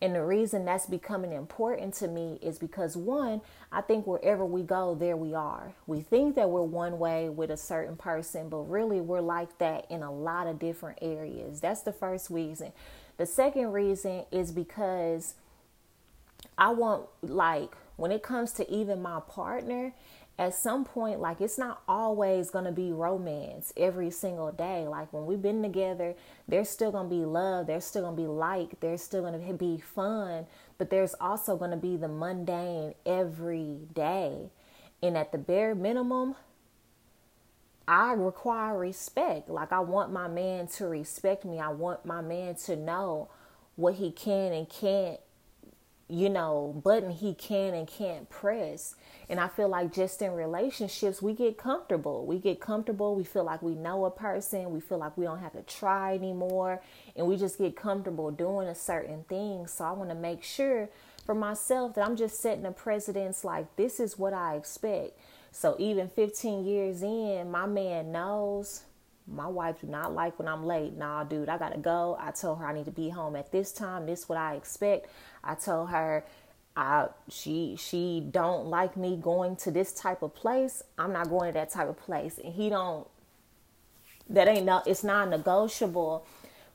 And 0.00 0.14
the 0.14 0.22
reason 0.22 0.64
that's 0.64 0.86
becoming 0.86 1.32
important 1.32 1.94
to 1.94 2.06
me 2.06 2.38
is 2.40 2.58
because 2.58 2.96
one, 2.96 3.40
I 3.72 3.80
think 3.80 4.06
wherever 4.06 4.44
we 4.44 4.62
go, 4.62 4.94
there 4.94 5.16
we 5.16 5.34
are. 5.34 5.72
We 5.88 6.02
think 6.02 6.36
that 6.36 6.50
we're 6.50 6.62
one 6.62 7.00
way 7.00 7.28
with 7.28 7.50
a 7.50 7.56
certain 7.56 7.96
person, 7.96 8.48
but 8.48 8.58
really 8.58 9.00
we're 9.00 9.20
like 9.20 9.58
that 9.58 9.90
in 9.90 10.04
a 10.04 10.12
lot 10.12 10.46
of 10.46 10.60
different 10.60 11.00
areas. 11.02 11.60
That's 11.60 11.82
the 11.82 11.92
first 11.92 12.30
reason. 12.30 12.72
The 13.16 13.26
second 13.26 13.72
reason 13.72 14.24
is 14.30 14.52
because 14.52 15.34
I 16.56 16.70
want, 16.70 17.06
like, 17.22 17.70
when 17.96 18.12
it 18.12 18.22
comes 18.22 18.52
to 18.52 18.72
even 18.72 19.02
my 19.02 19.18
partner, 19.18 19.92
at 20.38 20.54
some 20.54 20.84
point, 20.84 21.20
like 21.20 21.40
it's 21.40 21.58
not 21.58 21.82
always 21.88 22.50
gonna 22.50 22.70
be 22.70 22.92
romance 22.92 23.72
every 23.76 24.10
single 24.10 24.52
day. 24.52 24.86
Like 24.86 25.12
when 25.12 25.26
we've 25.26 25.42
been 25.42 25.62
together, 25.62 26.14
there's 26.46 26.68
still 26.68 26.92
gonna 26.92 27.08
be 27.08 27.24
love, 27.24 27.66
there's 27.66 27.84
still 27.84 28.02
gonna 28.02 28.16
be 28.16 28.28
like, 28.28 28.78
there's 28.80 29.02
still 29.02 29.22
gonna 29.22 29.52
be 29.52 29.78
fun, 29.78 30.46
but 30.78 30.90
there's 30.90 31.14
also 31.20 31.56
gonna 31.56 31.76
be 31.76 31.96
the 31.96 32.08
mundane 32.08 32.94
every 33.04 33.78
day. 33.92 34.50
And 35.02 35.16
at 35.16 35.32
the 35.32 35.38
bare 35.38 35.74
minimum, 35.74 36.36
I 37.88 38.12
require 38.12 38.78
respect. 38.78 39.48
Like 39.48 39.72
I 39.72 39.80
want 39.80 40.12
my 40.12 40.28
man 40.28 40.68
to 40.68 40.86
respect 40.86 41.44
me. 41.44 41.58
I 41.58 41.70
want 41.70 42.04
my 42.04 42.20
man 42.20 42.54
to 42.66 42.76
know 42.76 43.28
what 43.74 43.94
he 43.94 44.12
can 44.12 44.52
and 44.52 44.68
can't 44.68 45.18
you 46.08 46.30
know, 46.30 46.80
button 46.82 47.10
he 47.10 47.34
can 47.34 47.74
and 47.74 47.86
can't 47.86 48.28
press. 48.30 48.94
And 49.28 49.38
I 49.38 49.48
feel 49.48 49.68
like 49.68 49.92
just 49.92 50.22
in 50.22 50.32
relationships, 50.32 51.20
we 51.20 51.34
get 51.34 51.58
comfortable. 51.58 52.24
We 52.24 52.38
get 52.38 52.60
comfortable. 52.60 53.14
We 53.14 53.24
feel 53.24 53.44
like 53.44 53.60
we 53.60 53.74
know 53.74 54.06
a 54.06 54.10
person. 54.10 54.70
We 54.72 54.80
feel 54.80 54.98
like 54.98 55.18
we 55.18 55.26
don't 55.26 55.40
have 55.40 55.52
to 55.52 55.62
try 55.62 56.14
anymore. 56.14 56.80
And 57.14 57.26
we 57.26 57.36
just 57.36 57.58
get 57.58 57.76
comfortable 57.76 58.30
doing 58.30 58.68
a 58.68 58.74
certain 58.74 59.24
thing. 59.24 59.66
So 59.66 59.84
I 59.84 59.92
want 59.92 60.08
to 60.08 60.16
make 60.16 60.42
sure 60.42 60.88
for 61.26 61.34
myself 61.34 61.94
that 61.94 62.06
I'm 62.06 62.16
just 62.16 62.40
setting 62.40 62.64
a 62.64 62.72
precedence 62.72 63.44
like 63.44 63.76
this 63.76 64.00
is 64.00 64.18
what 64.18 64.32
I 64.32 64.56
expect. 64.56 65.18
So 65.52 65.76
even 65.78 66.08
15 66.08 66.64
years 66.64 67.02
in, 67.02 67.50
my 67.50 67.66
man 67.66 68.12
knows 68.12 68.84
my 69.30 69.46
wife 69.46 69.80
do 69.80 69.86
not 69.86 70.14
like 70.14 70.38
when 70.38 70.48
I'm 70.48 70.64
late. 70.64 70.96
Nah, 70.96 71.24
dude, 71.24 71.48
I 71.48 71.58
gotta 71.58 71.78
go. 71.78 72.16
I 72.20 72.30
told 72.30 72.58
her 72.58 72.66
I 72.66 72.74
need 72.74 72.86
to 72.86 72.90
be 72.90 73.08
home 73.10 73.36
at 73.36 73.52
this 73.52 73.72
time. 73.72 74.06
This 74.06 74.20
is 74.20 74.28
what 74.28 74.38
I 74.38 74.54
expect. 74.54 75.08
I 75.44 75.54
told 75.54 75.90
her 75.90 76.24
I 76.76 77.08
she 77.28 77.76
she 77.78 78.26
don't 78.30 78.66
like 78.66 78.96
me 78.96 79.16
going 79.16 79.56
to 79.56 79.70
this 79.72 79.92
type 79.92 80.22
of 80.22 80.34
place. 80.34 80.82
I'm 80.96 81.12
not 81.12 81.28
going 81.28 81.52
to 81.52 81.54
that 81.58 81.70
type 81.70 81.88
of 81.88 81.98
place. 81.98 82.38
And 82.42 82.54
he 82.54 82.70
don't 82.70 83.08
that 84.30 84.48
ain't 84.48 84.64
no 84.64 84.82
it's 84.86 85.04
not 85.04 85.28
negotiable 85.28 86.26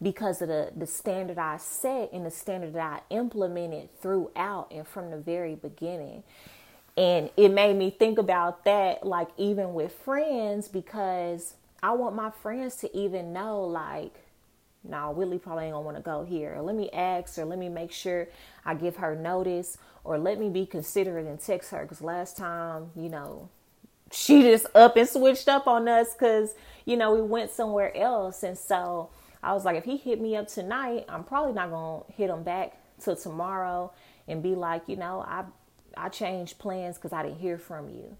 because 0.01 0.41
of 0.41 0.49
the 0.49 0.71
the 0.75 0.87
standard 0.87 1.37
I 1.37 1.57
set 1.57 2.11
and 2.11 2.25
the 2.25 2.31
standard 2.31 2.73
that 2.73 3.03
I 3.09 3.15
implemented 3.15 3.97
throughout 4.01 4.67
and 4.71 4.85
from 4.87 5.09
the 5.09 5.17
very 5.17 5.55
beginning. 5.55 6.23
And 6.97 7.31
it 7.37 7.49
made 7.49 7.75
me 7.77 7.89
think 7.89 8.17
about 8.19 8.65
that 8.65 9.07
like 9.07 9.29
even 9.37 9.73
with 9.73 9.93
friends 9.93 10.67
because 10.67 11.55
I 11.83 11.91
want 11.91 12.15
my 12.15 12.31
friends 12.31 12.77
to 12.77 12.97
even 12.97 13.33
know, 13.33 13.61
like, 13.61 14.15
no, 14.85 14.97
nah, 14.97 15.11
Willie 15.11 15.37
probably 15.37 15.65
ain't 15.65 15.73
gonna 15.73 15.85
want 15.85 15.97
to 15.97 16.03
go 16.03 16.23
here. 16.23 16.55
Or 16.55 16.61
let 16.61 16.75
me 16.75 16.89
ask, 16.91 17.37
or 17.37 17.43
let 17.45 17.59
me 17.59 17.67
make 17.67 17.91
sure 17.91 18.29
I 18.65 18.73
give 18.73 18.95
her 18.97 19.15
notice, 19.15 19.77
or 20.05 20.17
let 20.17 20.39
me 20.39 20.49
be 20.49 20.65
considerate 20.65 21.27
and 21.27 21.39
text 21.39 21.71
her. 21.71 21.83
Because 21.83 22.01
last 22.01 22.37
time, 22.37 22.91
you 22.95 23.09
know, 23.09 23.49
she 24.11 24.43
just 24.43 24.67
up 24.75 24.95
and 24.95 25.09
switched 25.09 25.49
up 25.49 25.67
on 25.67 25.87
us 25.89 26.13
because 26.13 26.53
you 26.85 26.95
know 26.95 27.13
we 27.13 27.21
went 27.21 27.51
somewhere 27.51 27.95
else, 27.97 28.43
and 28.43 28.57
so 28.57 29.09
I 29.41 29.53
was 29.53 29.65
like, 29.65 29.75
if 29.75 29.83
he 29.83 29.97
hit 29.97 30.21
me 30.21 30.37
up 30.37 30.47
tonight, 30.47 31.05
I'm 31.09 31.25
probably 31.25 31.53
not 31.53 31.69
gonna 31.69 32.03
hit 32.15 32.29
him 32.29 32.43
back 32.43 32.77
till 32.99 33.17
tomorrow 33.17 33.91
and 34.27 34.41
be 34.41 34.55
like, 34.55 34.83
you 34.87 34.95
know, 34.95 35.21
I 35.27 35.43
I 35.97 36.09
changed 36.09 36.59
plans 36.59 36.97
because 36.97 37.11
I 37.13 37.23
didn't 37.23 37.39
hear 37.39 37.57
from 37.57 37.89
you, 37.89 38.17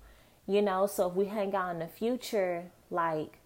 you 0.48 0.62
know. 0.62 0.86
So 0.88 1.10
if 1.10 1.16
we 1.16 1.26
hang 1.26 1.56
out 1.56 1.72
in 1.72 1.80
the 1.80 1.88
future, 1.88 2.66
like 2.90 3.40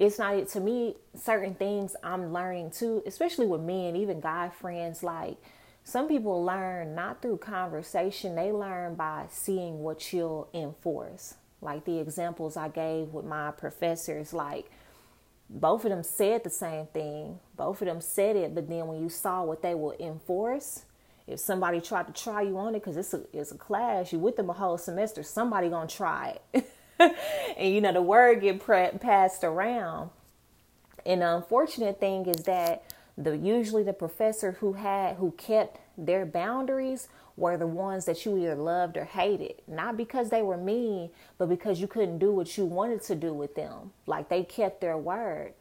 it's 0.00 0.18
not 0.18 0.48
to 0.48 0.60
me 0.60 0.96
certain 1.14 1.54
things 1.54 1.94
I'm 2.02 2.32
learning 2.32 2.70
too, 2.70 3.02
especially 3.06 3.46
with 3.46 3.60
men, 3.60 3.96
even 3.96 4.20
guy 4.20 4.48
friends. 4.48 5.02
Like 5.02 5.36
some 5.84 6.08
people 6.08 6.42
learn 6.42 6.94
not 6.94 7.20
through 7.20 7.36
conversation, 7.36 8.34
they 8.34 8.50
learn 8.50 8.94
by 8.94 9.26
seeing 9.28 9.80
what 9.80 10.10
you'll 10.12 10.48
enforce. 10.54 11.34
Like 11.60 11.84
the 11.84 11.98
examples 11.98 12.56
I 12.56 12.68
gave 12.68 13.08
with 13.08 13.26
my 13.26 13.50
professors, 13.50 14.32
like 14.32 14.70
both 15.50 15.84
of 15.84 15.90
them 15.90 16.02
said 16.02 16.44
the 16.44 16.50
same 16.50 16.86
thing, 16.86 17.38
both 17.54 17.82
of 17.82 17.86
them 17.86 18.00
said 18.00 18.36
it, 18.36 18.54
but 18.54 18.70
then 18.70 18.86
when 18.86 19.02
you 19.02 19.10
saw 19.10 19.44
what 19.44 19.60
they 19.60 19.74
will 19.74 19.94
enforce, 20.00 20.84
if 21.26 21.40
somebody 21.40 21.78
tried 21.82 22.06
to 22.06 22.14
try 22.14 22.40
you 22.40 22.56
on 22.56 22.74
it, 22.74 22.78
because 22.78 22.96
it's 22.96 23.12
a, 23.12 23.22
it's 23.34 23.52
a 23.52 23.58
class, 23.58 24.14
you 24.14 24.18
with 24.18 24.36
them 24.36 24.48
a 24.48 24.54
whole 24.54 24.78
semester, 24.78 25.22
somebody 25.22 25.68
gonna 25.68 25.86
try 25.86 26.38
it. 26.54 26.66
and 27.56 27.74
you 27.74 27.80
know 27.80 27.92
the 27.92 28.02
word 28.02 28.40
get 28.40 28.60
pre- 28.60 28.90
passed 29.00 29.44
around. 29.44 30.10
And 31.06 31.22
the 31.22 31.36
unfortunate 31.36 31.98
thing 31.98 32.26
is 32.26 32.44
that 32.44 32.84
the 33.16 33.36
usually 33.36 33.82
the 33.82 33.92
professor 33.92 34.52
who 34.52 34.74
had 34.74 35.16
who 35.16 35.32
kept 35.32 35.78
their 35.96 36.26
boundaries 36.26 37.08
were 37.36 37.56
the 37.56 37.66
ones 37.66 38.04
that 38.04 38.24
you 38.26 38.36
either 38.36 38.54
loved 38.54 38.96
or 38.96 39.04
hated. 39.04 39.54
Not 39.66 39.96
because 39.96 40.28
they 40.28 40.42
were 40.42 40.58
mean, 40.58 41.10
but 41.38 41.48
because 41.48 41.80
you 41.80 41.86
couldn't 41.86 42.18
do 42.18 42.32
what 42.32 42.56
you 42.58 42.66
wanted 42.66 43.02
to 43.04 43.14
do 43.14 43.32
with 43.32 43.54
them. 43.54 43.92
Like 44.06 44.28
they 44.28 44.42
kept 44.42 44.80
their 44.80 44.98
word. 44.98 45.54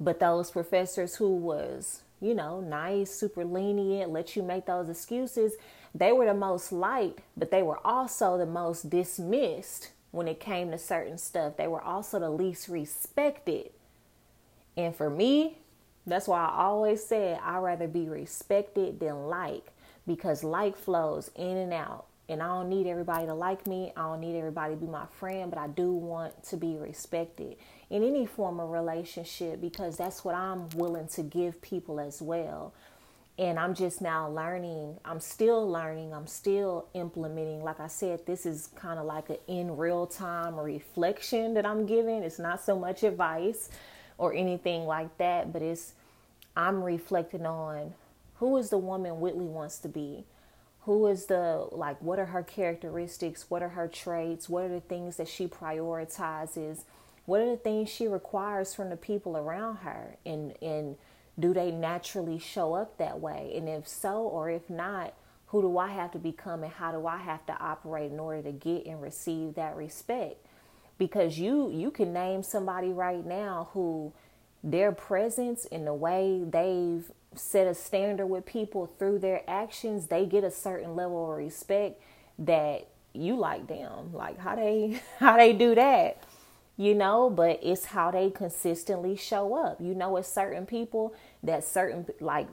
But 0.00 0.18
those 0.18 0.50
professors 0.50 1.16
who 1.16 1.36
was, 1.36 2.02
you 2.20 2.34
know, 2.34 2.60
nice, 2.60 3.12
super 3.12 3.44
lenient, 3.44 4.10
let 4.10 4.34
you 4.34 4.42
make 4.42 4.66
those 4.66 4.88
excuses, 4.88 5.54
they 5.94 6.10
were 6.10 6.26
the 6.26 6.34
most 6.34 6.72
liked, 6.72 7.20
but 7.36 7.52
they 7.52 7.62
were 7.62 7.78
also 7.86 8.36
the 8.36 8.46
most 8.46 8.90
dismissed 8.90 9.90
when 10.12 10.28
it 10.28 10.40
came 10.40 10.72
to 10.72 10.78
certain 10.78 11.18
stuff. 11.18 11.58
They 11.58 11.68
were 11.68 11.82
also 11.82 12.20
the 12.20 12.30
least 12.30 12.68
respected. 12.68 13.72
And 14.76 14.96
for 14.96 15.10
me, 15.10 15.58
That's 16.06 16.28
why 16.28 16.46
I 16.46 16.64
always 16.64 17.04
said 17.04 17.40
I'd 17.44 17.58
rather 17.60 17.88
be 17.88 18.08
respected 18.08 19.00
than 19.00 19.28
like 19.28 19.72
because 20.06 20.44
like 20.44 20.76
flows 20.76 21.30
in 21.36 21.56
and 21.58 21.72
out. 21.74 22.06
And 22.28 22.42
I 22.42 22.48
don't 22.48 22.70
need 22.70 22.88
everybody 22.88 23.26
to 23.26 23.34
like 23.34 23.66
me. 23.66 23.92
I 23.96 24.02
don't 24.02 24.20
need 24.20 24.38
everybody 24.38 24.74
to 24.74 24.80
be 24.80 24.88
my 24.88 25.06
friend, 25.20 25.50
but 25.50 25.60
I 25.60 25.68
do 25.68 25.92
want 25.92 26.44
to 26.46 26.58
be 26.58 26.76
respected 26.78 27.56
in 27.90 28.04
any 28.04 28.26
form 28.26 28.60
of 28.60 28.70
relationship 28.70 29.60
because 29.60 29.98
that's 29.98 30.24
what 30.24 30.34
I'm 30.34 30.70
willing 30.70 31.08
to 31.08 31.22
give 31.22 31.60
people 31.62 32.00
as 32.00 32.22
well. 32.22 32.74
And 33.38 33.58
I'm 33.58 33.74
just 33.74 34.02
now 34.02 34.28
learning. 34.28 34.98
I'm 35.04 35.18
still 35.18 35.68
learning. 35.68 36.12
I'm 36.12 36.26
still 36.26 36.86
implementing. 36.94 37.64
Like 37.64 37.80
I 37.80 37.86
said, 37.86 38.26
this 38.26 38.44
is 38.44 38.68
kind 38.76 38.98
of 38.98 39.06
like 39.06 39.30
an 39.30 39.38
in 39.48 39.76
real 39.76 40.06
time 40.06 40.56
reflection 40.58 41.54
that 41.54 41.64
I'm 41.64 41.86
giving. 41.86 42.22
It's 42.22 42.38
not 42.38 42.62
so 42.62 42.78
much 42.78 43.02
advice 43.02 43.70
or 44.18 44.34
anything 44.34 44.84
like 44.84 45.16
that, 45.18 45.52
but 45.52 45.62
it's 45.62 45.94
I'm 46.54 46.82
reflecting 46.82 47.46
on 47.46 47.94
who 48.34 48.56
is 48.58 48.70
the 48.70 48.78
woman 48.78 49.20
Whitley 49.20 49.46
wants 49.46 49.78
to 49.78 49.88
be 49.88 50.24
who 50.84 51.06
is 51.06 51.26
the 51.26 51.66
like 51.70 52.00
what 52.02 52.18
are 52.18 52.26
her 52.26 52.42
characteristics 52.42 53.46
what 53.48 53.62
are 53.62 53.70
her 53.70 53.88
traits 53.88 54.48
what 54.48 54.64
are 54.64 54.68
the 54.68 54.80
things 54.80 55.16
that 55.16 55.28
she 55.28 55.46
prioritizes 55.46 56.82
what 57.24 57.40
are 57.40 57.50
the 57.50 57.56
things 57.56 57.88
she 57.88 58.08
requires 58.08 58.74
from 58.74 58.90
the 58.90 58.96
people 58.96 59.36
around 59.36 59.76
her 59.76 60.16
and 60.26 60.54
and 60.60 60.96
do 61.38 61.54
they 61.54 61.70
naturally 61.70 62.38
show 62.38 62.74
up 62.74 62.98
that 62.98 63.20
way 63.20 63.52
and 63.56 63.68
if 63.68 63.88
so 63.88 64.22
or 64.22 64.50
if 64.50 64.68
not 64.70 65.14
who 65.48 65.62
do 65.62 65.78
i 65.78 65.88
have 65.88 66.10
to 66.12 66.18
become 66.18 66.62
and 66.62 66.72
how 66.72 66.92
do 66.92 67.06
i 67.06 67.18
have 67.18 67.44
to 67.46 67.56
operate 67.60 68.12
in 68.12 68.20
order 68.20 68.42
to 68.42 68.52
get 68.52 68.86
and 68.86 69.02
receive 69.02 69.54
that 69.54 69.76
respect 69.76 70.36
because 70.98 71.38
you 71.38 71.70
you 71.70 71.90
can 71.90 72.12
name 72.12 72.42
somebody 72.42 72.88
right 72.90 73.24
now 73.26 73.68
who 73.72 74.12
their 74.62 74.92
presence 74.92 75.66
and 75.72 75.86
the 75.86 75.94
way 75.94 76.42
they've 76.48 77.10
set 77.34 77.66
a 77.66 77.74
standard 77.74 78.26
with 78.26 78.46
people 78.46 78.86
through 78.98 79.18
their 79.18 79.42
actions, 79.48 80.06
they 80.06 80.26
get 80.26 80.44
a 80.44 80.50
certain 80.50 80.94
level 80.94 81.30
of 81.30 81.36
respect 81.36 82.00
that 82.38 82.86
you 83.12 83.36
like 83.36 83.66
them. 83.66 84.12
Like 84.12 84.38
how 84.38 84.56
they 84.56 85.00
how 85.18 85.36
they 85.36 85.52
do 85.52 85.74
that. 85.74 86.22
You 86.76 86.94
know, 86.94 87.30
but 87.30 87.60
it's 87.62 87.86
how 87.86 88.10
they 88.10 88.30
consistently 88.30 89.16
show 89.16 89.54
up. 89.54 89.80
You 89.80 89.94
know, 89.94 90.16
it's 90.16 90.28
certain 90.28 90.66
people 90.66 91.14
that 91.42 91.64
certain 91.64 92.06
like 92.20 92.48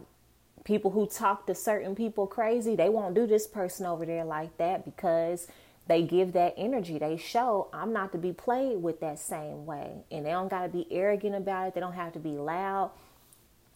people 0.66 0.92
who 0.92 1.08
talk 1.08 1.48
to 1.48 1.56
certain 1.56 1.96
people 1.96 2.28
crazy, 2.28 2.76
they 2.76 2.90
won't 2.90 3.16
do 3.16 3.26
this 3.26 3.48
person 3.48 3.86
over 3.86 4.06
there 4.06 4.26
like 4.26 4.58
that 4.58 4.86
because 4.86 5.48
they 5.88 6.04
give 6.04 6.34
that 6.34 6.54
energy. 6.58 7.00
They 7.00 7.18
show 7.18 7.70
I'm 7.74 7.94
not 7.94 8.12
to 8.12 8.18
be 8.18 8.34
played 8.34 8.84
with 8.84 9.00
that 9.00 9.20
same 9.20 9.66
way. 9.66 10.04
And 10.12 10.26
they 10.26 10.32
don't 10.32 10.50
got 10.50 10.64
to 10.64 10.70
be 10.70 10.86
arrogant 10.92 11.36
about 11.36 11.70
it. 11.70 11.74
They 11.76 11.80
don't 11.80 11.94
have 11.94 12.14
to 12.14 12.20
be 12.20 12.32
loud 12.38 12.92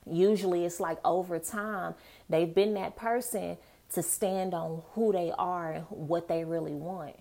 Usually 0.09 0.65
it's 0.65 0.79
like 0.79 0.99
over 1.05 1.39
time, 1.39 1.95
they've 2.29 2.53
been 2.53 2.73
that 2.75 2.95
person 2.95 3.57
to 3.93 4.03
stand 4.03 4.53
on 4.53 4.81
who 4.93 5.11
they 5.11 5.31
are 5.37 5.71
and 5.71 5.85
what 5.89 6.27
they 6.27 6.43
really 6.43 6.73
want. 6.73 7.15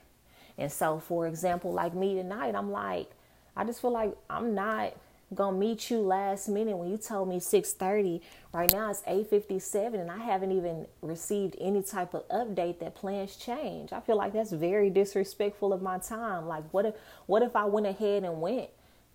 And 0.58 0.70
so, 0.70 1.00
for 1.00 1.26
example, 1.26 1.72
like 1.72 1.94
me 1.94 2.14
tonight, 2.14 2.54
I'm 2.54 2.70
like, 2.70 3.10
I 3.56 3.64
just 3.64 3.80
feel 3.80 3.92
like 3.92 4.16
I'm 4.30 4.54
not 4.54 4.94
gonna 5.34 5.56
meet 5.56 5.90
you 5.90 6.00
last 6.00 6.48
minute 6.48 6.76
when 6.76 6.90
you 6.90 6.98
told 6.98 7.28
me 7.28 7.38
6:30. 7.38 8.20
Right 8.52 8.70
now 8.72 8.90
it's 8.90 9.02
8:57 9.06 10.00
and 10.00 10.10
I 10.10 10.18
haven't 10.18 10.52
even 10.52 10.86
received 11.00 11.56
any 11.58 11.82
type 11.82 12.14
of 12.14 12.28
update 12.28 12.80
that 12.80 12.94
plans 12.94 13.36
change. 13.36 13.92
I 13.92 14.00
feel 14.00 14.16
like 14.16 14.34
that's 14.34 14.52
very 14.52 14.90
disrespectful 14.90 15.72
of 15.72 15.80
my 15.80 15.98
time. 15.98 16.46
Like 16.46 16.64
what 16.72 16.86
if 16.86 16.94
what 17.26 17.42
if 17.42 17.56
I 17.56 17.64
went 17.64 17.86
ahead 17.86 18.24
and 18.24 18.40
went 18.40 18.70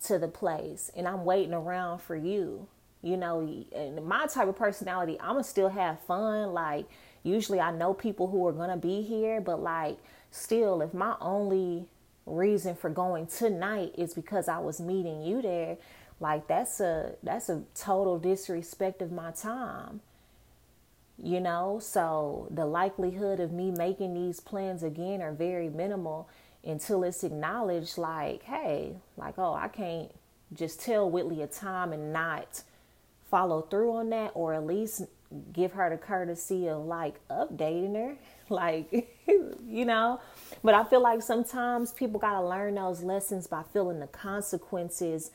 to 0.05 0.17
the 0.17 0.27
place 0.27 0.91
and 0.95 1.07
I'm 1.07 1.23
waiting 1.23 1.53
around 1.53 1.99
for 1.99 2.15
you? 2.15 2.67
you 3.01 3.17
know, 3.17 3.47
and 3.75 4.05
my 4.05 4.25
type 4.27 4.47
of 4.47 4.55
personality, 4.55 5.17
I'm 5.19 5.33
gonna 5.33 5.43
still 5.43 5.69
have 5.69 5.99
fun. 6.01 6.53
Like, 6.53 6.85
usually 7.23 7.59
I 7.59 7.71
know 7.71 7.93
people 7.93 8.27
who 8.27 8.45
are 8.47 8.51
gonna 8.51 8.77
be 8.77 9.01
here, 9.01 9.39
but 9.39 9.61
like, 9.61 9.97
still, 10.31 10.81
if 10.81 10.93
my 10.93 11.15
only 11.21 11.85
reason 12.25 12.75
for 12.75 12.89
going 12.89 13.27
tonight 13.27 13.93
is 13.97 14.13
because 14.13 14.47
I 14.47 14.59
was 14.59 14.79
meeting 14.79 15.21
you 15.23 15.41
there, 15.41 15.77
like 16.19 16.47
that's 16.47 16.79
a 16.79 17.13
that's 17.23 17.49
a 17.49 17.63
total 17.75 18.19
disrespect 18.19 19.01
of 19.01 19.11
my 19.11 19.31
time. 19.31 20.01
You 21.21 21.39
know, 21.39 21.79
so 21.81 22.47
the 22.51 22.65
likelihood 22.65 23.39
of 23.39 23.51
me 23.51 23.71
making 23.71 24.13
these 24.13 24.39
plans 24.39 24.83
again 24.83 25.21
are 25.21 25.31
very 25.31 25.67
minimal 25.69 26.29
until 26.63 27.03
it's 27.03 27.23
acknowledged 27.23 27.97
like, 27.97 28.43
hey, 28.43 28.93
like, 29.15 29.35
oh, 29.39 29.53
I 29.53 29.67
can't 29.67 30.11
just 30.53 30.79
tell 30.79 31.09
Whitley 31.09 31.41
a 31.41 31.47
time 31.47 31.91
and 31.91 32.13
not 32.13 32.61
follow 33.29 33.61
through 33.61 33.93
on 33.95 34.09
that 34.11 34.31
or 34.35 34.53
at 34.53 34.65
least 34.65 35.03
give 35.53 35.73
her 35.73 35.89
the 35.89 35.97
courtesy 35.97 36.67
of 36.67 36.85
like 36.85 37.15
updating 37.29 37.95
her 37.95 38.17
like 38.49 38.89
you 39.67 39.85
know? 39.85 40.19
But 40.63 40.73
i 40.73 40.83
feel 40.85 41.01
like 41.01 41.21
sometimes 41.21 41.91
people 41.93 42.19
got 42.19 42.39
to 42.39 42.47
learn 42.47 42.75
those 42.75 43.03
lessons 43.03 43.47
by 43.47 43.63
feeling 43.73 43.99
the 43.99 44.07
consequences 44.07 45.31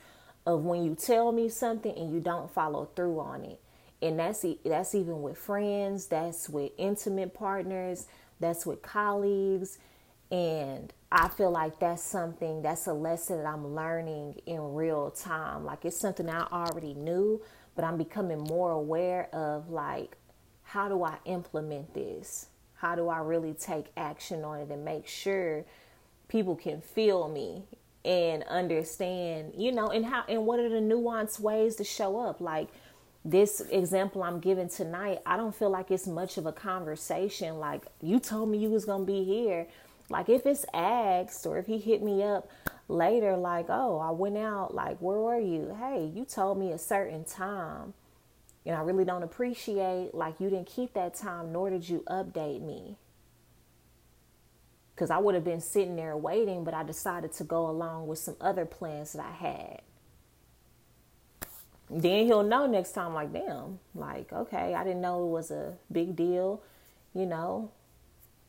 of 0.46 0.64
when 0.64 0.84
you 0.84 0.94
tell 0.94 1.32
me 1.32 1.48
something 1.48 1.96
and 1.96 2.12
you 2.12 2.20
don't 2.20 2.50
follow 2.52 2.86
through 2.96 3.20
on 3.20 3.44
it. 3.44 3.60
And 4.00 4.18
that's 4.18 4.44
that's 4.64 4.94
even 4.94 5.22
with 5.22 5.38
friends 5.38 6.06
that's 6.06 6.48
with 6.48 6.72
intimate 6.78 7.34
partners 7.34 8.06
that's 8.40 8.66
with 8.66 8.82
colleagues. 8.82 9.78
And 10.30 10.92
i 11.12 11.28
feel 11.28 11.50
like 11.50 11.78
that's 11.78 12.02
something 12.02 12.62
that's 12.62 12.86
a 12.86 12.94
lesson 12.94 13.36
that 13.38 13.46
i'm 13.46 13.74
learning 13.74 14.40
in 14.46 14.74
real 14.74 15.10
time. 15.10 15.64
Like 15.64 15.84
it's 15.84 16.00
something 16.00 16.28
i 16.28 16.42
already 16.50 16.94
knew 16.94 17.42
but 17.74 17.84
I'm 17.84 17.96
becoming 17.96 18.38
more 18.38 18.70
aware 18.70 19.28
of 19.32 19.70
like, 19.70 20.16
how 20.62 20.88
do 20.88 21.04
I 21.04 21.16
implement 21.24 21.94
this? 21.94 22.46
How 22.74 22.94
do 22.94 23.08
I 23.08 23.18
really 23.18 23.54
take 23.54 23.86
action 23.96 24.44
on 24.44 24.60
it 24.60 24.70
and 24.70 24.84
make 24.84 25.06
sure 25.06 25.64
people 26.28 26.56
can 26.56 26.80
feel 26.80 27.28
me 27.28 27.64
and 28.04 28.42
understand, 28.44 29.52
you 29.56 29.70
know, 29.70 29.90
and 29.90 30.04
how 30.04 30.24
and 30.28 30.44
what 30.46 30.58
are 30.58 30.68
the 30.68 30.80
nuanced 30.80 31.38
ways 31.38 31.76
to 31.76 31.84
show 31.84 32.18
up? 32.18 32.40
Like 32.40 32.68
this 33.24 33.60
example 33.70 34.22
I'm 34.22 34.40
giving 34.40 34.68
tonight, 34.68 35.20
I 35.24 35.36
don't 35.36 35.54
feel 35.54 35.70
like 35.70 35.90
it's 35.90 36.06
much 36.06 36.38
of 36.38 36.46
a 36.46 36.52
conversation. 36.52 37.58
Like 37.58 37.84
you 38.00 38.18
told 38.18 38.48
me 38.48 38.58
you 38.58 38.70
was 38.70 38.84
gonna 38.84 39.04
be 39.04 39.24
here. 39.24 39.68
Like 40.10 40.28
if 40.28 40.44
it's 40.46 40.64
asked 40.74 41.46
or 41.46 41.58
if 41.58 41.66
he 41.66 41.78
hit 41.78 42.02
me 42.02 42.22
up, 42.22 42.50
later 42.92 43.36
like 43.36 43.66
oh 43.68 43.98
i 43.98 44.10
went 44.10 44.36
out 44.36 44.74
like 44.74 44.98
where 44.98 45.18
were 45.18 45.40
you? 45.40 45.76
Hey 45.78 46.10
you 46.14 46.24
told 46.24 46.58
me 46.58 46.72
a 46.72 46.78
certain 46.78 47.24
time 47.24 47.94
and 48.66 48.76
i 48.76 48.80
really 48.80 49.04
don't 49.04 49.22
appreciate 49.22 50.10
like 50.14 50.38
you 50.40 50.50
didn't 50.50 50.66
keep 50.66 50.94
that 50.94 51.14
time 51.14 51.52
nor 51.52 51.70
did 51.70 51.88
you 51.88 52.04
update 52.08 52.62
me. 52.62 52.96
Because 54.94 55.10
i 55.10 55.18
would 55.18 55.34
have 55.34 55.44
been 55.44 55.60
sitting 55.60 55.96
there 55.96 56.16
waiting 56.16 56.64
but 56.64 56.74
i 56.74 56.82
decided 56.82 57.32
to 57.34 57.44
go 57.44 57.68
along 57.68 58.06
with 58.06 58.18
some 58.18 58.36
other 58.40 58.66
plans 58.66 59.14
that 59.14 59.24
i 59.24 59.32
had. 59.32 59.80
Then 61.90 62.26
he'll 62.26 62.42
know 62.42 62.66
next 62.66 62.92
time 62.92 63.14
like 63.14 63.32
damn 63.32 63.78
like 63.94 64.32
okay 64.32 64.74
i 64.74 64.84
didn't 64.84 65.00
know 65.00 65.24
it 65.24 65.30
was 65.30 65.50
a 65.50 65.74
big 65.90 66.14
deal 66.14 66.62
you 67.14 67.26
know 67.26 67.70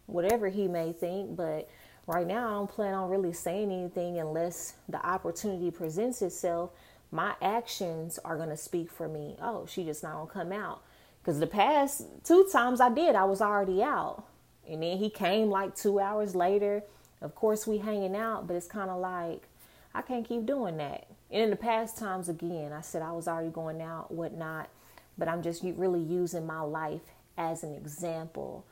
whatever 0.06 0.49
he 0.49 0.67
may 0.67 0.91
think 0.93 1.36
but 1.36 1.69
right 2.08 2.28
now 2.28 2.48
I 2.48 2.52
don't 2.52 2.70
plan 2.70 2.94
on 2.94 3.10
really 3.10 3.34
saying 3.34 3.72
anything 3.72 4.20
unless 4.20 4.74
the 4.89 5.04
opportunity 5.06 5.72
presents 5.72 6.22
itself. 6.22 6.72
My 7.12 7.36
actions 7.42 8.20
are 8.26 8.38
going 8.38 8.50
to 8.50 8.58
speak 8.58 8.92
for 8.92 9.08
me. 9.08 9.36
Oh, 9.42 9.66
she 9.68 9.84
just 9.84 10.04
not 10.04 10.26
to 10.26 10.32
come 10.32 10.52
out. 10.52 10.82
Because 11.22 11.39
the 11.39 11.48
past 11.48 12.06
two 12.24 12.48
times 12.52 12.82
I 12.82 12.89
did, 12.89 13.16
I 13.16 13.24
was 13.24 13.39
already 13.39 13.82
out. 13.82 14.26
And 14.68 14.82
then 14.84 14.98
he 14.98 15.10
came 15.10 15.50
like 15.50 15.76
two 15.76 16.00
hours 16.00 16.36
later. 16.36 16.84
Of 17.22 17.36
course, 17.36 17.66
we 17.66 17.78
hanging 17.78 18.16
out, 18.16 18.48
but 18.48 18.56
it's 18.56 18.68
kind 18.68 18.89
of 18.89 19.00
like, 19.00 19.48
I 19.94 20.02
can't 20.02 20.28
keep 20.28 20.46
doing 20.46 20.78
that. 20.78 21.08
And 21.32 21.44
in 21.44 21.50
the 21.50 21.56
past 21.56 21.98
times, 21.98 22.28
again, 22.30 22.74
I 22.74 22.82
said 22.82 23.02
I 23.02 23.12
was 23.12 23.28
already 23.28 23.50
going 23.50 23.82
out, 23.82 24.12
whatnot. 24.12 24.70
But 25.18 25.28
I'm 25.28 25.42
just 25.42 25.63
really 25.63 26.02
using 26.02 26.46
my 26.46 26.62
life 26.62 27.02
as 27.38 27.63
an 27.63 27.74
example 27.76 28.66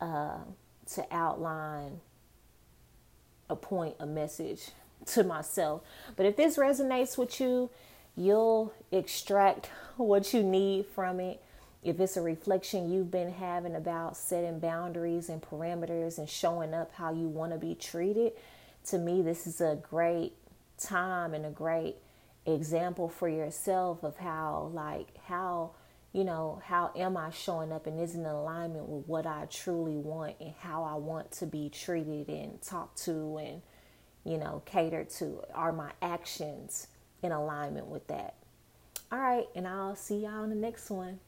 uh, 0.00 0.38
to 0.94 1.06
outline 1.10 2.00
a 3.50 3.56
point, 3.56 3.96
a 3.98 4.06
message 4.06 4.70
to 5.06 5.24
myself. 5.24 5.82
But 6.16 6.26
if 6.26 6.36
this 6.36 6.56
resonates 6.56 7.18
with 7.18 7.40
you, 7.40 7.70
you'll 8.16 8.72
extract 8.90 9.70
what 9.96 10.32
you 10.32 10.42
need 10.42 10.86
from 10.86 11.20
it. 11.20 11.42
If 11.82 11.98
it's 11.98 12.16
a 12.16 12.22
reflection 12.22 12.92
you've 12.92 13.10
been 13.10 13.32
having 13.32 13.74
about 13.74 14.16
setting 14.16 14.58
boundaries 14.58 15.28
and 15.28 15.40
parameters 15.40 16.18
and 16.18 16.28
showing 16.28 16.74
up 16.74 16.92
how 16.94 17.12
you 17.12 17.26
want 17.26 17.52
to 17.52 17.58
be 17.58 17.74
treated, 17.74 18.32
to 18.86 18.98
me, 18.98 19.22
this 19.22 19.46
is 19.46 19.60
a 19.60 19.78
great 19.82 20.34
time 20.78 21.34
and 21.34 21.46
a 21.46 21.50
great 21.50 21.96
example 22.46 23.08
for 23.08 23.28
yourself 23.28 24.02
of 24.02 24.16
how, 24.16 24.70
like, 24.74 25.16
how 25.26 25.72
you 26.12 26.24
know, 26.24 26.60
how 26.64 26.90
am 26.96 27.16
I 27.16 27.30
showing 27.30 27.72
up 27.72 27.86
and 27.86 28.00
is 28.00 28.14
in 28.14 28.26
alignment 28.26 28.88
with 28.88 29.06
what 29.06 29.26
I 29.26 29.46
truly 29.50 29.96
want 29.96 30.36
and 30.40 30.52
how 30.58 30.82
I 30.82 30.94
want 30.94 31.30
to 31.32 31.46
be 31.46 31.68
treated 31.68 32.28
and 32.28 32.60
talked 32.60 33.02
to 33.04 33.36
and, 33.36 33.62
you 34.24 34.38
know, 34.38 34.62
catered 34.66 35.10
to? 35.10 35.42
Are 35.54 35.72
my 35.72 35.92
actions 36.02 36.88
in 37.22 37.30
alignment 37.30 37.86
with 37.86 38.06
that? 38.08 38.34
All 39.12 39.18
right, 39.18 39.46
and 39.54 39.66
I'll 39.66 39.96
see 39.96 40.18
y'all 40.18 40.44
in 40.44 40.50
the 40.50 40.56
next 40.56 40.90
one. 40.90 41.20